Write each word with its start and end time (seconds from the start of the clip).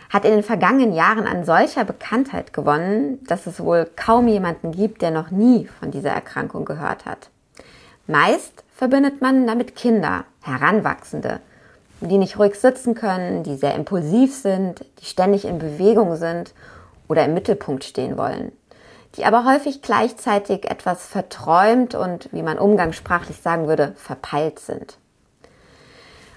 hat 0.08 0.24
in 0.24 0.30
den 0.30 0.42
vergangenen 0.42 0.94
Jahren 0.94 1.26
an 1.26 1.44
solcher 1.44 1.84
Bekanntheit 1.84 2.54
gewonnen, 2.54 3.22
dass 3.26 3.46
es 3.46 3.60
wohl 3.60 3.86
kaum 3.94 4.26
jemanden 4.26 4.72
gibt, 4.72 5.02
der 5.02 5.10
noch 5.10 5.30
nie 5.30 5.66
von 5.66 5.90
dieser 5.90 6.12
Erkrankung 6.12 6.64
gehört 6.64 7.04
hat. 7.04 7.28
Meist 8.06 8.64
verbindet 8.74 9.20
man 9.20 9.46
damit 9.46 9.76
Kinder, 9.76 10.24
Heranwachsende, 10.40 11.40
die 12.00 12.16
nicht 12.16 12.38
ruhig 12.38 12.54
sitzen 12.54 12.94
können, 12.94 13.42
die 13.42 13.56
sehr 13.56 13.74
impulsiv 13.74 14.34
sind, 14.34 14.82
die 15.00 15.04
ständig 15.04 15.44
in 15.44 15.58
Bewegung 15.58 16.16
sind 16.16 16.54
oder 17.08 17.24
im 17.24 17.34
Mittelpunkt 17.34 17.84
stehen 17.84 18.16
wollen, 18.16 18.52
die 19.16 19.24
aber 19.24 19.44
häufig 19.44 19.82
gleichzeitig 19.82 20.70
etwas 20.70 21.06
verträumt 21.06 21.94
und, 21.94 22.28
wie 22.32 22.42
man 22.42 22.58
umgangssprachlich 22.58 23.40
sagen 23.40 23.66
würde, 23.66 23.94
verpeilt 23.96 24.58
sind. 24.58 24.98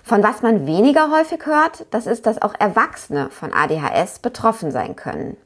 Von 0.03 0.23
was 0.23 0.41
man 0.41 0.65
weniger 0.65 1.11
häufig 1.11 1.45
hört, 1.45 1.85
das 1.91 2.07
ist, 2.07 2.25
dass 2.25 2.41
auch 2.41 2.55
Erwachsene 2.57 3.29
von 3.29 3.53
ADHS 3.53 4.19
betroffen 4.19 4.71
sein 4.71 4.95
können. 4.95 5.37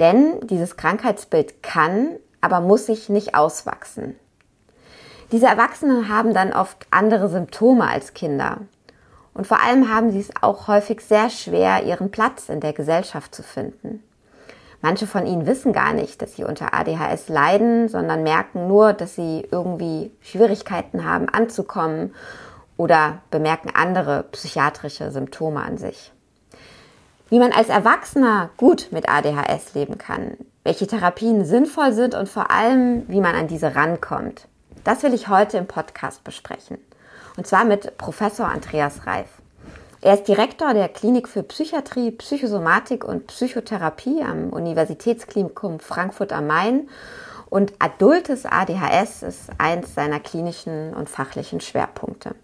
Denn 0.00 0.40
dieses 0.46 0.76
Krankheitsbild 0.76 1.62
kann, 1.62 2.16
aber 2.40 2.60
muss 2.60 2.86
sich 2.86 3.08
nicht 3.08 3.34
auswachsen. 3.34 4.18
Diese 5.32 5.46
Erwachsenen 5.46 6.08
haben 6.08 6.34
dann 6.34 6.52
oft 6.52 6.86
andere 6.90 7.28
Symptome 7.28 7.88
als 7.88 8.14
Kinder. 8.14 8.58
Und 9.32 9.46
vor 9.46 9.60
allem 9.60 9.92
haben 9.92 10.12
sie 10.12 10.20
es 10.20 10.30
auch 10.42 10.68
häufig 10.68 11.00
sehr 11.00 11.28
schwer, 11.30 11.84
ihren 11.84 12.10
Platz 12.10 12.48
in 12.48 12.60
der 12.60 12.72
Gesellschaft 12.72 13.34
zu 13.34 13.42
finden. 13.42 14.02
Manche 14.84 15.06
von 15.06 15.24
ihnen 15.24 15.46
wissen 15.46 15.72
gar 15.72 15.94
nicht, 15.94 16.20
dass 16.20 16.36
sie 16.36 16.44
unter 16.44 16.74
ADHS 16.74 17.30
leiden, 17.30 17.88
sondern 17.88 18.22
merken 18.22 18.68
nur, 18.68 18.92
dass 18.92 19.14
sie 19.14 19.48
irgendwie 19.50 20.10
Schwierigkeiten 20.20 21.06
haben 21.06 21.26
anzukommen 21.30 22.14
oder 22.76 23.22
bemerken 23.30 23.70
andere 23.74 24.24
psychiatrische 24.24 25.10
Symptome 25.10 25.62
an 25.62 25.78
sich. 25.78 26.12
Wie 27.30 27.38
man 27.38 27.50
als 27.50 27.70
Erwachsener 27.70 28.50
gut 28.58 28.88
mit 28.90 29.08
ADHS 29.08 29.72
leben 29.72 29.96
kann, 29.96 30.36
welche 30.64 30.86
Therapien 30.86 31.46
sinnvoll 31.46 31.94
sind 31.94 32.14
und 32.14 32.28
vor 32.28 32.50
allem, 32.50 33.08
wie 33.08 33.22
man 33.22 33.34
an 33.34 33.48
diese 33.48 33.74
rankommt. 33.74 34.48
Das 34.84 35.02
will 35.02 35.14
ich 35.14 35.28
heute 35.28 35.56
im 35.56 35.66
Podcast 35.66 36.24
besprechen. 36.24 36.76
Und 37.38 37.46
zwar 37.46 37.64
mit 37.64 37.96
Professor 37.96 38.48
Andreas 38.48 39.06
Reif. 39.06 39.30
Er 40.04 40.12
ist 40.12 40.28
Direktor 40.28 40.74
der 40.74 40.90
Klinik 40.90 41.26
für 41.30 41.42
Psychiatrie, 41.42 42.10
Psychosomatik 42.10 43.04
und 43.04 43.26
Psychotherapie 43.26 44.22
am 44.22 44.50
Universitätsklinikum 44.50 45.80
Frankfurt 45.80 46.30
am 46.30 46.46
Main. 46.46 46.90
Und 47.48 47.72
adultes 47.78 48.44
ADHS 48.44 49.22
ist 49.22 49.50
eins 49.56 49.94
seiner 49.94 50.20
klinischen 50.20 50.92
und 50.92 51.08
fachlichen 51.08 51.62
Schwerpunkte. 51.62 52.34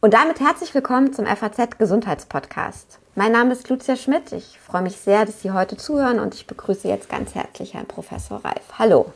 Und 0.00 0.12
damit 0.12 0.40
herzlich 0.40 0.74
willkommen 0.74 1.12
zum 1.12 1.26
FAZ 1.26 1.78
Gesundheitspodcast. 1.78 2.98
Mein 3.14 3.30
Name 3.30 3.52
ist 3.52 3.68
Lucia 3.68 3.94
Schmidt. 3.94 4.32
Ich 4.32 4.58
freue 4.58 4.82
mich 4.82 4.96
sehr, 4.96 5.24
dass 5.24 5.42
Sie 5.42 5.52
heute 5.52 5.76
zuhören 5.76 6.18
und 6.18 6.34
ich 6.34 6.48
begrüße 6.48 6.88
jetzt 6.88 7.08
ganz 7.08 7.36
herzlich 7.36 7.74
Herrn 7.74 7.86
Professor 7.86 8.44
Reif. 8.44 8.64
Hallo. 8.76 9.12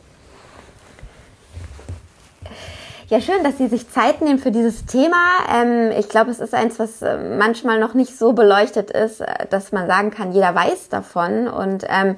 Ja, 3.11 3.19
schön, 3.19 3.43
dass 3.43 3.57
Sie 3.57 3.67
sich 3.67 3.89
Zeit 3.89 4.21
nehmen 4.21 4.39
für 4.39 4.51
dieses 4.51 4.85
Thema. 4.85 5.17
Ähm, 5.53 5.91
ich 5.99 6.07
glaube, 6.07 6.31
es 6.31 6.39
ist 6.39 6.53
eins, 6.53 6.79
was 6.79 7.01
äh, 7.01 7.17
manchmal 7.17 7.77
noch 7.77 7.93
nicht 7.93 8.17
so 8.17 8.31
beleuchtet 8.31 8.89
ist, 8.89 9.19
äh, 9.19 9.47
dass 9.49 9.73
man 9.73 9.85
sagen 9.85 10.11
kann, 10.11 10.31
jeder 10.31 10.55
weiß 10.55 10.87
davon. 10.87 11.49
Und 11.49 11.83
ähm, 11.89 12.15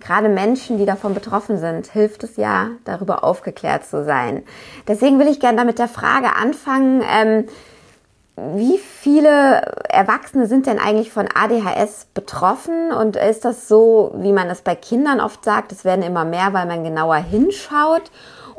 gerade 0.00 0.28
Menschen, 0.28 0.78
die 0.78 0.84
davon 0.84 1.14
betroffen 1.14 1.58
sind, 1.58 1.86
hilft 1.86 2.24
es 2.24 2.38
ja, 2.38 2.70
darüber 2.84 3.22
aufgeklärt 3.22 3.86
zu 3.86 4.04
sein. 4.04 4.42
Deswegen 4.88 5.20
will 5.20 5.28
ich 5.28 5.38
gerne 5.38 5.58
damit 5.58 5.78
der 5.78 5.86
Frage 5.86 6.34
anfangen. 6.34 7.04
Ähm, 7.08 7.44
wie 8.34 8.78
viele 8.78 9.60
Erwachsene 9.88 10.48
sind 10.48 10.66
denn 10.66 10.80
eigentlich 10.80 11.12
von 11.12 11.28
ADHS 11.32 12.08
betroffen? 12.14 12.90
Und 12.90 13.14
ist 13.14 13.44
das 13.44 13.68
so, 13.68 14.12
wie 14.16 14.32
man 14.32 14.50
es 14.50 14.62
bei 14.62 14.74
Kindern 14.74 15.20
oft 15.20 15.44
sagt, 15.44 15.70
es 15.70 15.84
werden 15.84 16.02
immer 16.02 16.24
mehr, 16.24 16.52
weil 16.52 16.66
man 16.66 16.82
genauer 16.82 17.18
hinschaut? 17.18 18.10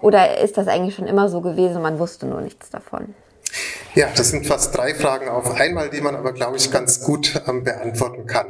Oder 0.03 0.39
ist 0.41 0.57
das 0.57 0.67
eigentlich 0.67 0.95
schon 0.95 1.07
immer 1.07 1.29
so 1.29 1.39
gewesen, 1.39 1.81
man 1.81 1.97
wusste 1.97 2.25
nur 2.25 2.41
nichts 2.41 2.69
davon? 2.69 3.15
Ja, 3.95 4.07
das 4.15 4.31
sind 4.31 4.45
fast 4.45 4.75
drei 4.75 4.93
Fragen 4.93 5.29
auf 5.29 5.55
einmal, 5.55 5.89
die 5.89 6.01
man 6.01 6.15
aber, 6.15 6.33
glaube 6.33 6.57
ich, 6.57 6.71
ganz 6.71 7.01
gut 7.01 7.41
ähm, 7.47 7.63
beantworten 7.63 8.25
kann. 8.25 8.47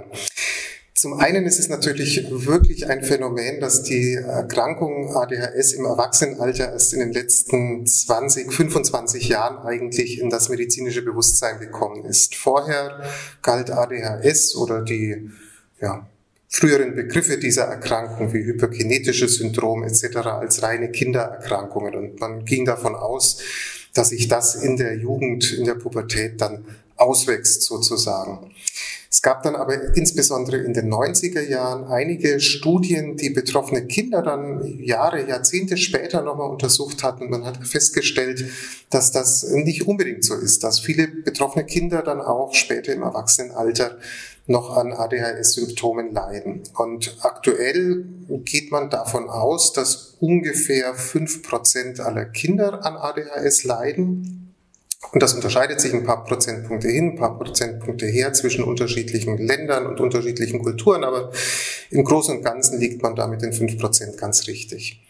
Zum 0.96 1.20
einen 1.20 1.46
ist 1.46 1.60
es 1.60 1.70
natürlich 1.70 2.26
wirklich 2.32 2.90
ein 2.90 3.04
Phänomen, 3.04 3.60
dass 3.60 3.84
die 3.84 4.14
Erkrankung 4.14 5.16
ADHS 5.16 5.74
im 5.74 5.86
Erwachsenenalter 5.86 6.72
erst 6.72 6.94
in 6.94 7.00
den 7.00 7.14
letzten 7.14 7.86
20, 7.86 8.52
25 8.52 9.28
Jahren 9.28 9.58
eigentlich 9.68 10.20
in 10.20 10.30
das 10.30 10.50
medizinische 10.50 11.04
Bewusstsein 11.04 11.60
gekommen 11.60 12.06
ist. 12.06 12.36
Vorher 12.36 13.04
galt 13.42 13.70
ADHS 13.70 14.56
oder 14.56 14.82
die 14.82 15.30
ja, 15.82 16.08
früheren 16.54 16.94
Begriffe 16.94 17.40
dieser 17.40 17.64
Erkrankung 17.64 18.32
wie 18.32 18.46
hyperkinetisches 18.46 19.38
Syndrom 19.38 19.84
etc. 19.84 20.18
als 20.18 20.62
reine 20.62 20.92
Kindererkrankungen. 20.92 21.96
Und 21.96 22.20
man 22.20 22.46
ging 22.46 22.64
davon 22.64 22.94
aus, 22.94 23.40
dass 23.96 24.10
sich 24.10 24.28
das 24.28 24.54
in 24.54 24.78
der 24.78 24.96
Jugend, 24.96 25.52
in 25.52 25.66
der 25.66 25.74
Pubertät 25.74 26.40
dann 26.40 26.64
auswächst 26.96 27.64
sozusagen. 27.64 28.52
Es 29.10 29.22
gab 29.22 29.44
dann 29.44 29.56
aber 29.56 29.96
insbesondere 29.96 30.58
in 30.58 30.74
den 30.74 30.92
90er 30.92 31.42
Jahren 31.42 31.86
einige 31.86 32.40
Studien, 32.40 33.16
die 33.18 33.30
betroffene 33.30 33.86
Kinder 33.86 34.22
dann 34.22 34.80
Jahre, 34.80 35.28
Jahrzehnte 35.28 35.78
später 35.78 36.22
nochmal 36.22 36.50
untersucht 36.50 37.04
hatten. 37.04 37.30
Man 37.30 37.46
hat 37.46 37.66
festgestellt, 37.66 38.46
dass 38.90 39.12
das 39.12 39.44
nicht 39.44 39.88
unbedingt 39.88 40.24
so 40.24 40.36
ist, 40.36 40.64
dass 40.64 40.80
viele 40.80 41.08
betroffene 41.08 41.66
Kinder 41.66 42.02
dann 42.02 42.22
auch 42.22 42.54
später 42.54 42.94
im 42.94 43.04
Erwachsenenalter 43.04 43.98
noch 44.46 44.76
an 44.76 44.92
ADHS-Symptomen 44.92 46.12
leiden. 46.12 46.64
Und 46.76 47.18
aktuell 47.22 48.06
geht 48.44 48.72
man 48.72 48.90
davon 48.90 49.30
aus, 49.30 49.74
dass 49.74 50.18
ungefähr 50.20 50.96
fünf 50.96 51.44
Prozent 51.44 52.00
aller 52.00 52.26
Kinder 52.26 52.86
an 52.86 52.98
ADHS 52.98 53.64
leiden. 53.64 54.54
Und 55.12 55.22
das 55.22 55.34
unterscheidet 55.34 55.80
sich 55.80 55.94
ein 55.94 56.06
paar 56.06 56.24
Prozentpunkte 56.24 56.88
hin, 56.88 57.12
ein 57.12 57.16
paar 57.16 57.38
Prozentpunkte 57.38 58.06
her 58.06 58.34
zwischen 58.34 58.64
unterschiedlichen 58.64 59.38
Ländern 59.38 59.86
und 59.86 60.00
unterschiedlichen 60.00 60.64
Kulturen, 60.64 61.04
aber 61.04 61.32
im 61.92 62.04
Großen 62.04 62.38
und 62.38 62.44
Ganzen 62.44 62.80
liegt 62.80 63.04
man 63.04 63.16
da 63.16 63.28
mit 63.28 63.42
den 63.42 63.54
fünf 63.54 63.78
Prozent 63.78 64.18
ganz 64.18 64.48
richtig. 64.48 65.04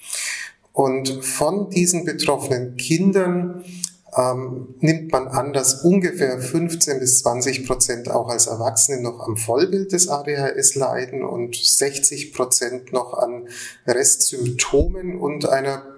Und 0.73 1.23
von 1.23 1.69
diesen 1.69 2.03
betroffenen 2.03 2.75
Kindern 2.77 3.63
ähm, 4.17 4.75
nimmt 4.79 5.11
man 5.11 5.27
an, 5.27 5.53
dass 5.53 5.83
ungefähr 5.83 6.39
15 6.39 6.99
bis 6.99 7.19
20 7.19 7.67
Prozent 7.67 8.09
auch 8.09 8.29
als 8.29 8.47
Erwachsene 8.47 9.01
noch 9.01 9.19
am 9.27 9.37
Vollbild 9.37 9.91
des 9.91 10.07
ADHS 10.09 10.75
leiden 10.75 11.23
und 11.23 11.55
60 11.55 12.33
Prozent 12.33 12.93
noch 12.93 13.13
an 13.13 13.47
Restsymptomen 13.87 15.19
und 15.19 15.47
einer 15.47 15.92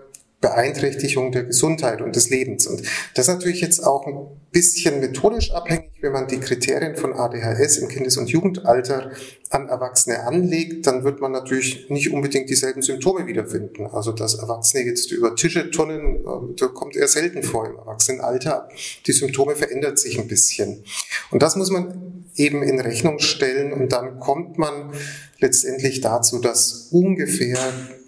Beeinträchtigung 0.45 1.31
der 1.31 1.45
Gesundheit 1.45 2.01
und 2.01 2.16
des 2.16 2.29
Lebens. 2.29 2.67
Und 2.67 2.83
das 3.16 3.28
ist 3.28 3.33
natürlich 3.33 3.61
jetzt 3.61 3.79
auch 3.79 4.06
ein 4.06 4.28
bisschen 4.51 5.00
methodisch 5.00 5.51
abhängig, 5.51 5.89
wenn 6.01 6.11
man 6.11 6.28
die 6.28 6.39
Kriterien 6.39 6.95
von 6.95 7.13
ADHS 7.13 7.78
im 7.78 7.88
Kindes- 7.88 8.17
und 8.17 8.29
Jugendalter 8.29 9.09
an 9.50 9.67
Erwachsene 9.69 10.19
anlegt, 10.19 10.85
dann 10.85 11.03
wird 11.03 11.19
man 11.19 11.31
natürlich 11.31 11.89
nicht 11.89 12.13
unbedingt 12.13 12.47
dieselben 12.47 12.84
Symptome 12.84 13.25
wiederfinden. 13.25 13.88
Also 13.88 14.11
dass 14.11 14.35
Erwachsene 14.35 14.85
jetzt 14.85 15.11
über 15.11 15.35
Tische 15.35 15.72
turnen, 15.72 16.17
ähm, 16.17 16.55
da 16.55 16.67
kommt 16.67 16.95
eher 16.95 17.07
selten 17.07 17.41
vor 17.41 17.66
im 17.66 17.78
Erwachsenenalter. 17.78 18.69
Die 19.07 19.13
Symptome 19.13 19.55
verändert 19.55 19.97
sich 19.97 20.19
ein 20.19 20.28
bisschen. 20.28 20.84
Und 21.31 21.41
das 21.41 21.55
muss 21.55 21.72
man 21.72 22.23
eben 22.35 22.61
in 22.61 22.79
Rechnung 22.79 23.17
stellen 23.17 23.73
und 23.73 23.91
dann 23.91 24.19
kommt 24.19 24.59
man 24.59 24.91
letztendlich 25.39 26.01
dazu, 26.01 26.38
dass 26.38 26.90
ungefähr 26.91 27.58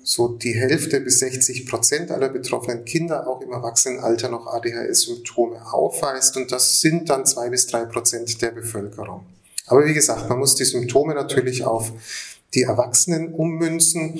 so 0.07 0.29
die 0.29 0.53
Hälfte 0.53 1.01
bis 1.01 1.19
60 1.19 1.65
Prozent 1.65 2.11
aller 2.11 2.29
betroffenen 2.29 2.85
Kinder 2.85 3.27
auch 3.27 3.41
im 3.41 3.51
Erwachsenenalter 3.51 4.29
noch 4.29 4.47
ADHS-Symptome 4.47 5.73
aufweist 5.73 6.37
und 6.37 6.49
das 6.49 6.79
sind 6.79 7.09
dann 7.09 7.25
zwei 7.25 7.49
bis 7.49 7.67
drei 7.67 7.83
Prozent 7.83 8.41
der 8.41 8.51
Bevölkerung. 8.51 9.25
Aber 9.65 9.85
wie 9.85 9.93
gesagt, 9.93 10.29
man 10.29 10.39
muss 10.39 10.55
die 10.55 10.63
Symptome 10.63 11.13
natürlich 11.13 11.65
auf 11.65 11.91
die 12.53 12.63
Erwachsenen 12.63 13.33
ummünzen. 13.33 14.17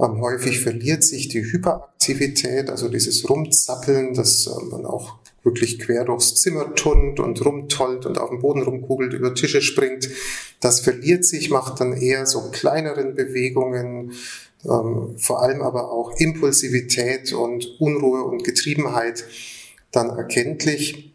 Ähm, 0.00 0.22
häufig 0.22 0.60
verliert 0.60 1.04
sich 1.04 1.28
die 1.28 1.44
Hyperaktivität, 1.44 2.70
also 2.70 2.88
dieses 2.88 3.28
Rumzappeln, 3.28 4.14
dass 4.14 4.46
äh, 4.46 4.64
man 4.70 4.86
auch 4.86 5.18
wirklich 5.44 5.78
quer 5.78 6.06
durchs 6.06 6.36
Zimmer 6.36 6.74
turnt 6.74 7.20
und 7.20 7.44
rumtollt 7.44 8.06
und 8.06 8.16
auf 8.16 8.30
dem 8.30 8.40
Boden 8.40 8.62
rumkugelt, 8.62 9.12
über 9.12 9.34
Tische 9.34 9.60
springt. 9.60 10.08
Das 10.60 10.80
verliert 10.80 11.26
sich, 11.26 11.50
macht 11.50 11.80
dann 11.80 11.92
eher 11.92 12.24
so 12.24 12.50
kleineren 12.50 13.14
Bewegungen, 13.14 14.12
ähm, 14.64 15.16
vor 15.18 15.42
allem 15.42 15.62
aber 15.62 15.90
auch 15.90 16.12
Impulsivität 16.18 17.32
und 17.32 17.80
Unruhe 17.80 18.24
und 18.24 18.44
Getriebenheit 18.44 19.24
dann 19.92 20.10
erkenntlich. 20.10 21.14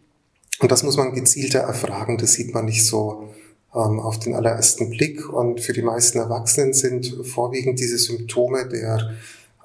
Und 0.59 0.71
das 0.71 0.83
muss 0.83 0.97
man 0.97 1.13
gezielter 1.13 1.59
erfragen, 1.59 2.17
das 2.17 2.33
sieht 2.33 2.53
man 2.53 2.65
nicht 2.65 2.85
so 2.85 3.29
ähm, 3.75 3.99
auf 3.99 4.19
den 4.19 4.35
allerersten 4.35 4.89
Blick. 4.89 5.27
Und 5.29 5.61
für 5.61 5.73
die 5.73 5.81
meisten 5.81 6.19
Erwachsenen 6.19 6.73
sind 6.73 7.13
vorwiegend 7.23 7.79
diese 7.79 7.97
Symptome 7.97 8.67
der 8.67 9.13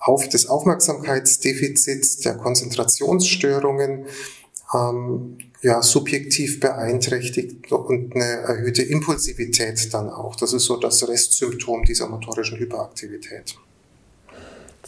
auf 0.01 0.29
des 0.29 0.47
Aufmerksamkeitsdefizits, 0.47 2.19
der 2.19 2.35
Konzentrationsstörungen, 2.37 4.07
ähm, 4.73 5.39
ja, 5.61 5.83
subjektiv 5.83 6.61
beeinträchtigt 6.61 7.73
und 7.73 8.15
eine 8.15 8.25
erhöhte 8.25 8.83
Impulsivität 8.83 9.93
dann 9.93 10.09
auch. 10.09 10.37
Das 10.37 10.53
ist 10.53 10.65
so 10.65 10.77
das 10.77 11.07
Restsymptom 11.09 11.85
dieser 11.85 12.09
motorischen 12.09 12.59
Hyperaktivität. 12.59 13.59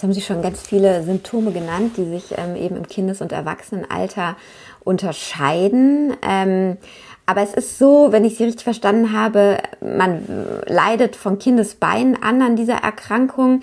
Jetzt 0.01 0.05
haben 0.05 0.15
Sie 0.15 0.23
schon 0.23 0.41
ganz 0.41 0.63
viele 0.63 1.03
Symptome 1.03 1.53
genannt, 1.53 1.99
die 1.99 2.07
sich 2.07 2.35
ähm, 2.39 2.57
eben 2.57 2.75
im 2.75 2.89
Kindes- 2.89 3.21
und 3.21 3.33
Erwachsenenalter 3.33 4.35
unterscheiden. 4.83 6.15
Ähm, 6.23 6.79
aber 7.27 7.43
es 7.43 7.53
ist 7.53 7.77
so, 7.77 8.11
wenn 8.11 8.25
ich 8.25 8.39
Sie 8.39 8.45
richtig 8.45 8.65
verstanden 8.65 9.13
habe, 9.13 9.59
man 9.83 10.27
leidet 10.65 11.17
von 11.17 11.39
Kindesbeinen 11.39 12.17
an 12.23 12.41
an 12.41 12.57
dieser 12.57 12.77
Erkrankung 12.77 13.61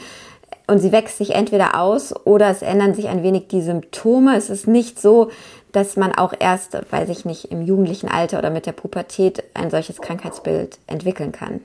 und 0.68 0.78
sie 0.80 0.92
wächst 0.92 1.18
sich 1.18 1.34
entweder 1.34 1.82
aus 1.82 2.14
oder 2.26 2.50
es 2.52 2.62
ändern 2.62 2.94
sich 2.94 3.08
ein 3.08 3.24
wenig 3.24 3.48
die 3.48 3.62
Symptome. 3.62 4.36
Es 4.36 4.52
ist 4.52 4.68
nicht 4.68 5.02
so, 5.02 5.32
dass 5.72 5.96
man 5.96 6.14
auch 6.14 6.34
erst, 6.40 6.78
weiß 6.90 7.10
ich 7.10 7.26
nicht, 7.26 7.52
im 7.52 7.62
jugendlichen 7.62 8.08
Alter 8.08 8.40
oder 8.40 8.50
mit 8.50 8.66
der 8.66 8.72
Pubertät 8.72 9.44
ein 9.54 9.70
solches 9.70 9.98
Krankheitsbild 9.98 10.80
entwickeln 10.88 11.32
kann. 11.32 11.62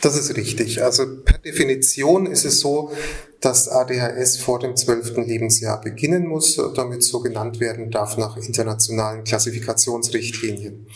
Das 0.00 0.16
ist 0.16 0.36
richtig. 0.36 0.82
Also 0.82 1.04
per 1.24 1.38
Definition 1.38 2.26
ist 2.26 2.44
es 2.44 2.60
so, 2.60 2.92
dass 3.40 3.68
ADHS 3.68 4.38
vor 4.38 4.58
dem 4.58 4.76
zwölften 4.76 5.24
Lebensjahr 5.24 5.80
beginnen 5.80 6.26
muss, 6.26 6.60
damit 6.74 7.02
so 7.02 7.20
genannt 7.20 7.60
werden 7.60 7.90
darf 7.90 8.16
nach 8.16 8.36
internationalen 8.36 9.24
Klassifikationsrichtlinien 9.24 10.86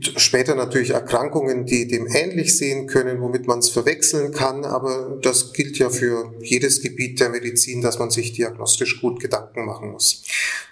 gibt 0.00 0.20
später 0.20 0.54
natürlich 0.54 0.90
Erkrankungen, 0.90 1.66
die 1.66 1.86
dem 1.86 2.06
ähnlich 2.06 2.56
sehen 2.56 2.86
können, 2.86 3.20
womit 3.20 3.46
man 3.46 3.58
es 3.58 3.68
verwechseln 3.68 4.32
kann, 4.32 4.64
aber 4.64 5.18
das 5.22 5.52
gilt 5.52 5.78
ja 5.78 5.90
für 5.90 6.34
jedes 6.40 6.82
Gebiet 6.82 7.20
der 7.20 7.28
Medizin, 7.28 7.82
dass 7.82 7.98
man 7.98 8.10
sich 8.10 8.32
diagnostisch 8.32 9.00
gut 9.00 9.20
Gedanken 9.20 9.66
machen 9.66 9.90
muss. 9.90 10.24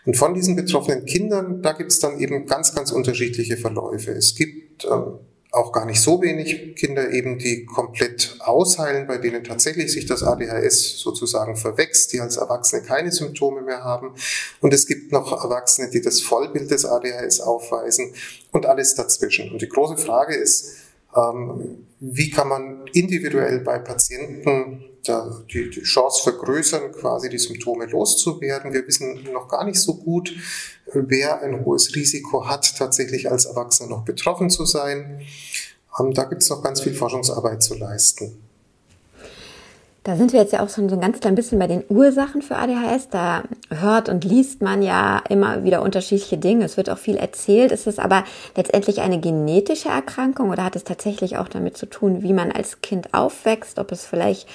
Und 0.07 0.17
von 0.17 0.35
diesen 0.35 0.57
betroffenen 0.57 1.05
Kindern, 1.05 1.63
da 1.63 1.73
gibt 1.73 1.93
es 1.93 2.01
dann 2.01 2.19
eben 2.19 2.47
ganz, 2.47 2.75
ganz 2.75 2.91
unterschiedliche 2.91 3.57
Verläufe. 3.57 4.13
Es 4.13 4.35
gibt 4.35 4.85
ähm, 4.85 5.19
auch 5.58 5.72
gar 5.72 5.84
nicht 5.84 6.00
so 6.00 6.22
wenig 6.22 6.76
Kinder 6.76 7.10
eben, 7.10 7.38
die 7.38 7.66
komplett 7.66 8.37
ausheilen, 8.40 9.06
bei 9.06 9.19
denen 9.19 9.44
tatsächlich 9.44 9.93
sich 9.93 10.06
das 10.06 10.22
ADHS 10.22 10.99
sozusagen 10.99 11.56
verwächst, 11.56 12.12
die 12.12 12.20
als 12.20 12.37
Erwachsene 12.37 12.82
keine 12.82 13.12
Symptome 13.12 13.62
mehr 13.62 13.84
haben. 13.84 14.14
Und 14.60 14.72
es 14.72 14.87
gibt 14.87 15.12
noch 15.12 15.32
Erwachsene, 15.44 15.90
die 15.90 16.00
das 16.00 16.20
Vollbild 16.20 16.70
des 16.70 16.84
ADHS 16.84 17.40
aufweisen 17.40 18.14
und 18.52 18.66
alles 18.66 18.94
dazwischen. 18.94 19.52
Und 19.52 19.60
die 19.60 19.69
große 19.69 19.99
Frage 19.99 20.34
ist, 20.34 20.78
wie 22.00 22.31
kann 22.31 22.49
man 22.49 22.87
individuell 22.93 23.60
bei 23.60 23.78
Patienten 23.78 24.88
die, 25.50 25.70
die 25.70 25.82
Chance 25.82 26.22
vergrößern, 26.22 26.93
quasi 26.93 27.28
die 27.28 27.38
Symptome 27.38 27.87
loszuwerden. 27.87 28.72
Wir 28.72 28.87
wissen 28.87 29.26
noch 29.32 29.49
gar 29.49 29.64
nicht 29.64 29.81
so 29.81 29.94
gut, 29.94 30.34
wer 30.93 31.43
ein 31.43 31.64
hohes 31.64 31.94
Risiko 31.94 32.46
hat, 32.46 32.76
tatsächlich 32.76 33.31
als 33.31 33.46
Erwachsener 33.46 33.88
noch 33.88 34.05
betroffen 34.05 34.50
zu 34.50 34.64
sein. 34.64 35.22
Ähm, 35.99 36.12
da 36.12 36.25
gibt 36.25 36.43
es 36.43 36.50
noch 36.50 36.62
ganz 36.62 36.81
viel 36.81 36.94
Forschungsarbeit 36.94 37.62
zu 37.62 37.75
leisten. 37.75 38.48
Da 40.08 40.16
sind 40.16 40.32
wir 40.32 40.40
jetzt 40.40 40.55
ja 40.55 40.64
auch 40.64 40.70
schon 40.70 40.88
so 40.88 40.94
ein 40.94 41.02
ganz 41.02 41.20
klein 41.20 41.34
bisschen 41.34 41.58
bei 41.58 41.66
den 41.66 41.84
Ursachen 41.90 42.40
für 42.40 42.56
ADHS. 42.56 43.10
Da 43.10 43.43
hört 43.69 44.08
und 44.08 44.25
liest 44.25 44.62
man 44.62 44.81
ja 44.81 45.22
immer 45.28 45.64
wieder 45.64 45.82
unterschiedliche 45.82 46.38
Dinge. 46.38 46.64
Es 46.64 46.78
wird 46.78 46.88
auch 46.88 46.96
viel 46.96 47.19
erzählt. 47.19 47.72
Ist 47.72 47.87
es 47.87 47.99
aber 47.99 48.25
letztendlich 48.56 49.02
eine 49.02 49.20
genetische 49.20 49.90
Erkrankung 49.90 50.49
oder 50.49 50.64
hat 50.64 50.76
es 50.76 50.84
tatsächlich 50.84 51.37
auch 51.37 51.49
damit 51.49 51.76
zu 51.76 51.84
tun, 51.84 52.22
wie 52.22 52.32
man 52.32 52.50
als 52.50 52.81
Kind 52.81 53.12
aufwächst? 53.12 53.78
Ob 53.78 53.93
es 53.93 54.06
vielleicht, 54.06 54.49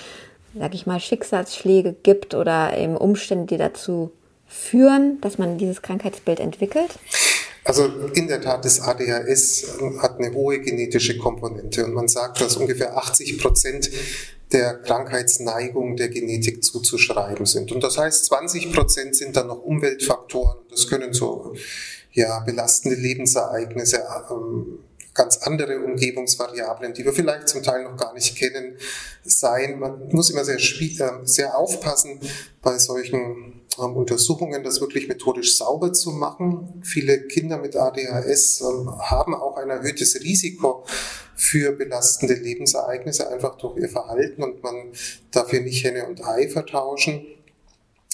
sag 0.57 0.73
ich 0.73 0.88
mal, 0.88 1.00
Schicksalsschläge 1.00 1.94
gibt 2.01 2.33
oder 2.33 2.75
eben 2.75 2.97
Umstände, 2.97 3.45
die 3.45 3.57
dazu 3.57 4.09
führen, 4.47 5.21
dass 5.21 5.38
man 5.38 5.59
dieses 5.59 5.83
Krankheitsbild 5.83 6.39
entwickelt? 6.39 6.97
Also 7.65 7.86
in 8.13 8.27
der 8.27 8.42
Tat, 8.42 8.65
das 8.65 8.81
ADHS 8.81 9.80
hat 10.00 10.19
eine 10.19 10.33
hohe 10.33 10.60
genetische 10.60 11.18
Komponente 11.18 11.86
und 11.86 11.94
man 11.94 12.07
sagt, 12.07 12.42
dass 12.42 12.57
ungefähr 12.57 12.98
80 12.98 13.39
Prozent 13.39 13.89
der 14.51 14.75
Krankheitsneigung 14.75 15.95
der 15.95 16.10
Genetik 16.10 16.63
zuzuschreiben 16.63 17.45
sind. 17.45 17.71
Und 17.71 17.83
das 17.83 17.98
heißt, 17.98 18.25
20 18.25 18.71
Prozent 18.74 19.15
sind 19.15 19.36
dann 19.36 19.48
noch 19.48 19.63
Umweltfaktoren. 19.63 20.60
Das 20.69 20.88
können 20.88 21.13
so 21.13 21.56
ja, 22.12 22.39
belastende 22.42 22.95
Lebensereignisse, 22.95 24.04
ähm, 24.30 24.80
ganz 25.13 25.38
andere 25.38 25.80
Umgebungsvariablen, 25.80 26.94
die 26.94 27.06
wir 27.06 27.13
vielleicht 27.13 27.50
zum 27.50 27.63
Teil 27.63 27.83
noch 27.83 27.98
gar 27.98 28.13
nicht 28.13 28.36
kennen, 28.36 28.77
sein. 29.24 29.80
Man 29.80 30.10
muss 30.10 30.30
immer 30.30 30.45
sehr, 30.45 30.57
äh, 30.57 31.12
sehr 31.24 31.57
aufpassen 31.57 32.19
bei 32.62 32.77
solchen 32.77 33.62
ähm, 33.80 33.96
Untersuchungen, 33.96 34.64
das 34.64 34.81
wirklich 34.81 35.08
methodisch 35.08 35.58
sauber 35.58 35.94
zu 35.94 36.12
machen. 36.12 36.81
Viele 36.84 37.28
Kinder 37.28 37.58
mit 37.58 37.75
ADHS 37.75 38.62
ähm, 38.62 38.92
haben 39.00 39.34
auch 39.34 39.58
ein 39.58 39.70
erhöhtes 39.70 40.22
Risiko 40.22 40.86
für 41.36 41.72
belastende 41.72 42.36
Lebensereignisse, 42.36 43.30
einfach 43.30 43.58
durch 43.58 43.78
ihr 43.78 43.90
Verhalten 43.90 44.44
und 44.44 44.64
man 44.64 44.92
darf 45.31 45.50
hier 45.50 45.62
nicht 45.62 45.84
Henne 45.84 46.08
und 46.08 46.25
Ei 46.25 46.48
vertauschen. 46.48 47.25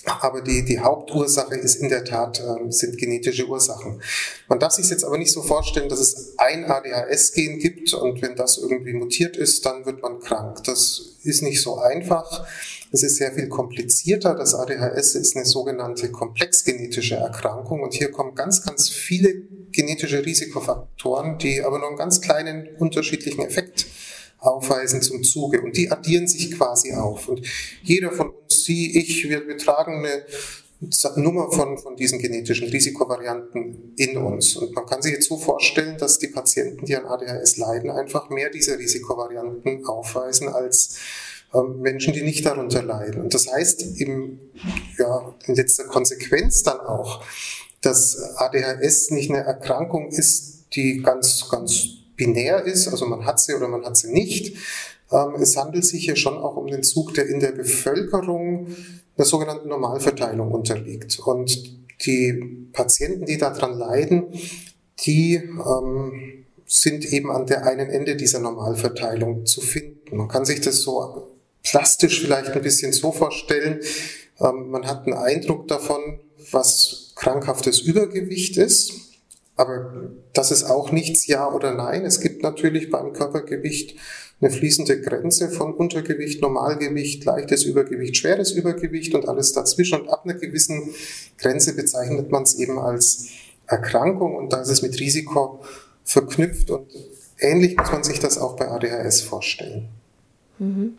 Aber 0.06 0.42
die, 0.42 0.64
die 0.64 0.80
Hauptursache 0.80 1.56
ist 1.56 1.76
in 1.76 1.90
der 1.90 2.06
Tat, 2.06 2.40
äh, 2.40 2.72
sind 2.72 2.98
genetische 2.98 3.48
Ursachen. 3.48 4.02
Man 4.48 4.60
darf 4.60 4.74
sich 4.74 4.90
jetzt 4.90 5.04
aber 5.04 5.18
nicht 5.18 5.32
so 5.32 5.42
vorstellen, 5.42 5.90
dass 5.90 6.00
es 6.00 6.34
ein 6.38 6.66
ADHS-Gen 6.66 7.60
gibt 7.60 7.94
und 7.94 8.22
wenn 8.22 8.36
das 8.36 8.58
irgendwie 8.58 8.94
mutiert 8.94 9.36
ist, 9.36 9.66
dann 9.66 9.86
wird 9.86 10.02
man 10.02 10.20
krank. 10.20 10.64
Das 10.64 11.18
ist 11.24 11.42
nicht 11.42 11.62
so 11.62 11.80
einfach. 11.80 12.48
Es 12.92 13.04
ist 13.04 13.18
sehr 13.18 13.34
viel 13.34 13.50
komplizierter. 13.50 14.36
Das 14.36 14.56
ADHS 14.56 15.16
ist 15.16 15.36
eine 15.36 15.46
sogenannte 15.46 16.12
komplexgenetische 16.12 17.16
Erkrankung 17.16 17.82
und 17.82 17.94
hier 17.94 18.12
kommen 18.12 18.36
ganz, 18.36 18.64
ganz 18.64 18.90
viele 18.90 19.44
genetische 19.72 20.26
Risikofaktoren, 20.26 21.38
die 21.38 21.62
aber 21.62 21.78
nur 21.78 21.90
einen 21.90 21.98
ganz 21.98 22.22
kleinen 22.22 22.68
unterschiedlichen 22.78 23.42
Effekt 23.42 23.86
aufweisen 24.40 25.02
zum 25.02 25.24
Zuge. 25.24 25.62
Und 25.62 25.78
die 25.78 25.92
addieren 25.92 26.28
sich 26.28 26.52
quasi 26.52 26.94
auf. 26.94 27.28
Und 27.28 27.46
jeder 27.84 28.12
von 28.12 28.30
uns, 28.30 28.66
Sie, 28.66 28.98
ich, 28.98 29.28
wir, 29.30 29.48
wir 29.48 29.58
tragen 29.58 30.06
eine 30.06 30.24
Nummer 31.18 31.52
von, 31.52 31.78
von 31.78 31.96
diesen 31.96 32.20
genetischen 32.20 32.70
Risikovarianten 32.70 33.94
in 33.98 34.18
uns. 34.18 34.56
Und 34.56 34.74
man 34.74 34.86
kann 34.86 35.02
sich 35.02 35.14
jetzt 35.14 35.28
so 35.28 35.38
vorstellen, 35.38 35.98
dass 35.98 36.20
die 36.20 36.28
Patienten, 36.28 36.86
die 36.86 36.96
an 36.96 37.06
ADHS 37.06 37.58
leiden, 37.58 37.90
einfach 37.90 38.30
mehr 38.30 38.50
dieser 38.50 38.78
Risikovarianten 38.80 39.86
aufweisen 39.86 40.48
als 40.48 40.96
ähm, 41.54 41.82
Menschen, 41.82 42.14
die 42.14 42.22
nicht 42.22 42.46
darunter 42.46 42.82
leiden. 42.82 43.24
Und 43.24 43.34
das 43.34 43.52
heißt 43.52 44.00
im, 44.00 44.40
ja, 44.98 45.36
in 45.48 45.56
letzter 45.56 45.86
Konsequenz 45.86 46.64
dann 46.64 46.80
auch, 46.80 47.24
dass 47.82 48.18
ADHS 48.38 49.12
nicht 49.12 49.30
eine 49.32 49.44
Erkrankung 49.44 50.10
ist, 50.10 50.68
die 50.76 51.02
ganz, 51.02 51.50
ganz 51.50 51.99
binär 52.20 52.64
ist, 52.66 52.88
also 52.88 53.08
man 53.08 53.26
hat 53.26 53.40
sie 53.40 53.56
oder 53.56 53.68
man 53.68 53.84
hat 53.84 53.98
sie 53.98 54.12
nicht. 54.12 54.56
Ähm, 55.12 55.36
es 55.42 55.58
handelt 55.58 55.86
sich 55.86 56.06
hier 56.06 56.16
schon 56.16 56.38
auch 56.38 56.56
um 56.56 56.68
den 56.68 56.84
Zug, 56.84 57.16
der 57.16 57.28
in 57.28 57.40
der 57.40 57.54
Bevölkerung 57.54 58.68
der 59.18 59.26
sogenannten 59.26 59.70
Normalverteilung 59.70 60.52
unterliegt. 60.52 61.20
Und 61.20 61.80
die 62.06 62.68
Patienten, 62.74 63.26
die 63.26 63.38
daran 63.38 63.74
leiden, 63.74 64.28
die 65.06 65.36
ähm, 65.36 66.46
sind 66.66 67.12
eben 67.12 67.32
an 67.32 67.48
der 67.48 67.66
einen 67.66 67.90
Ende 67.90 68.16
dieser 68.16 68.40
Normalverteilung 68.40 69.46
zu 69.46 69.62
finden. 69.62 70.16
Man 70.16 70.28
kann 70.28 70.46
sich 70.46 70.62
das 70.62 70.82
so 70.82 71.28
plastisch 71.64 72.22
vielleicht 72.22 72.52
ein 72.52 72.62
bisschen 72.62 72.94
so 72.94 73.12
vorstellen. 73.12 73.80
Ähm, 74.40 74.70
man 74.70 74.86
hat 74.86 75.06
einen 75.06 75.18
Eindruck 75.18 75.68
davon, 75.68 76.20
was 76.52 77.14
krankhaftes 77.16 77.82
Übergewicht 77.82 78.58
ist. 78.58 79.09
Aber 79.60 79.92
das 80.32 80.52
ist 80.52 80.64
auch 80.64 80.94
nichts 80.94 81.28
Ja 81.28 81.52
oder 81.52 81.74
Nein. 81.74 82.06
Es 82.06 82.22
gibt 82.22 82.44
natürlich 82.44 82.90
beim 82.90 83.12
Körpergewicht 83.12 83.98
eine 84.40 84.52
fließende 84.52 85.02
Grenze 85.02 85.50
von 85.50 85.74
Untergewicht, 85.74 86.42
Normalgewicht, 86.42 87.26
leichtes 87.26 87.66
Übergewicht, 87.66 88.16
schweres 88.16 88.54
Übergewicht 88.54 89.14
und 89.16 89.28
alles 89.28 89.52
dazwischen. 89.52 90.00
Und 90.00 90.08
ab 90.08 90.22
einer 90.24 90.36
gewissen 90.36 90.92
Grenze 91.38 91.76
bezeichnet 91.76 92.32
man 92.32 92.44
es 92.44 92.58
eben 92.58 92.80
als 92.80 93.28
Erkrankung 93.68 94.38
und 94.38 94.54
da 94.54 94.62
ist 94.62 94.70
es 94.70 94.82
mit 94.82 94.98
Risiko 94.98 95.60
verknüpft 96.06 96.72
und 96.72 96.88
ähnlich 97.38 97.76
muss 97.76 97.92
man 97.92 98.06
sich 98.06 98.22
das 98.22 98.38
auch 98.38 98.56
bei 98.56 98.70
ADHS 98.70 99.20
vorstellen. 99.20 99.90
Mhm. 100.58 100.94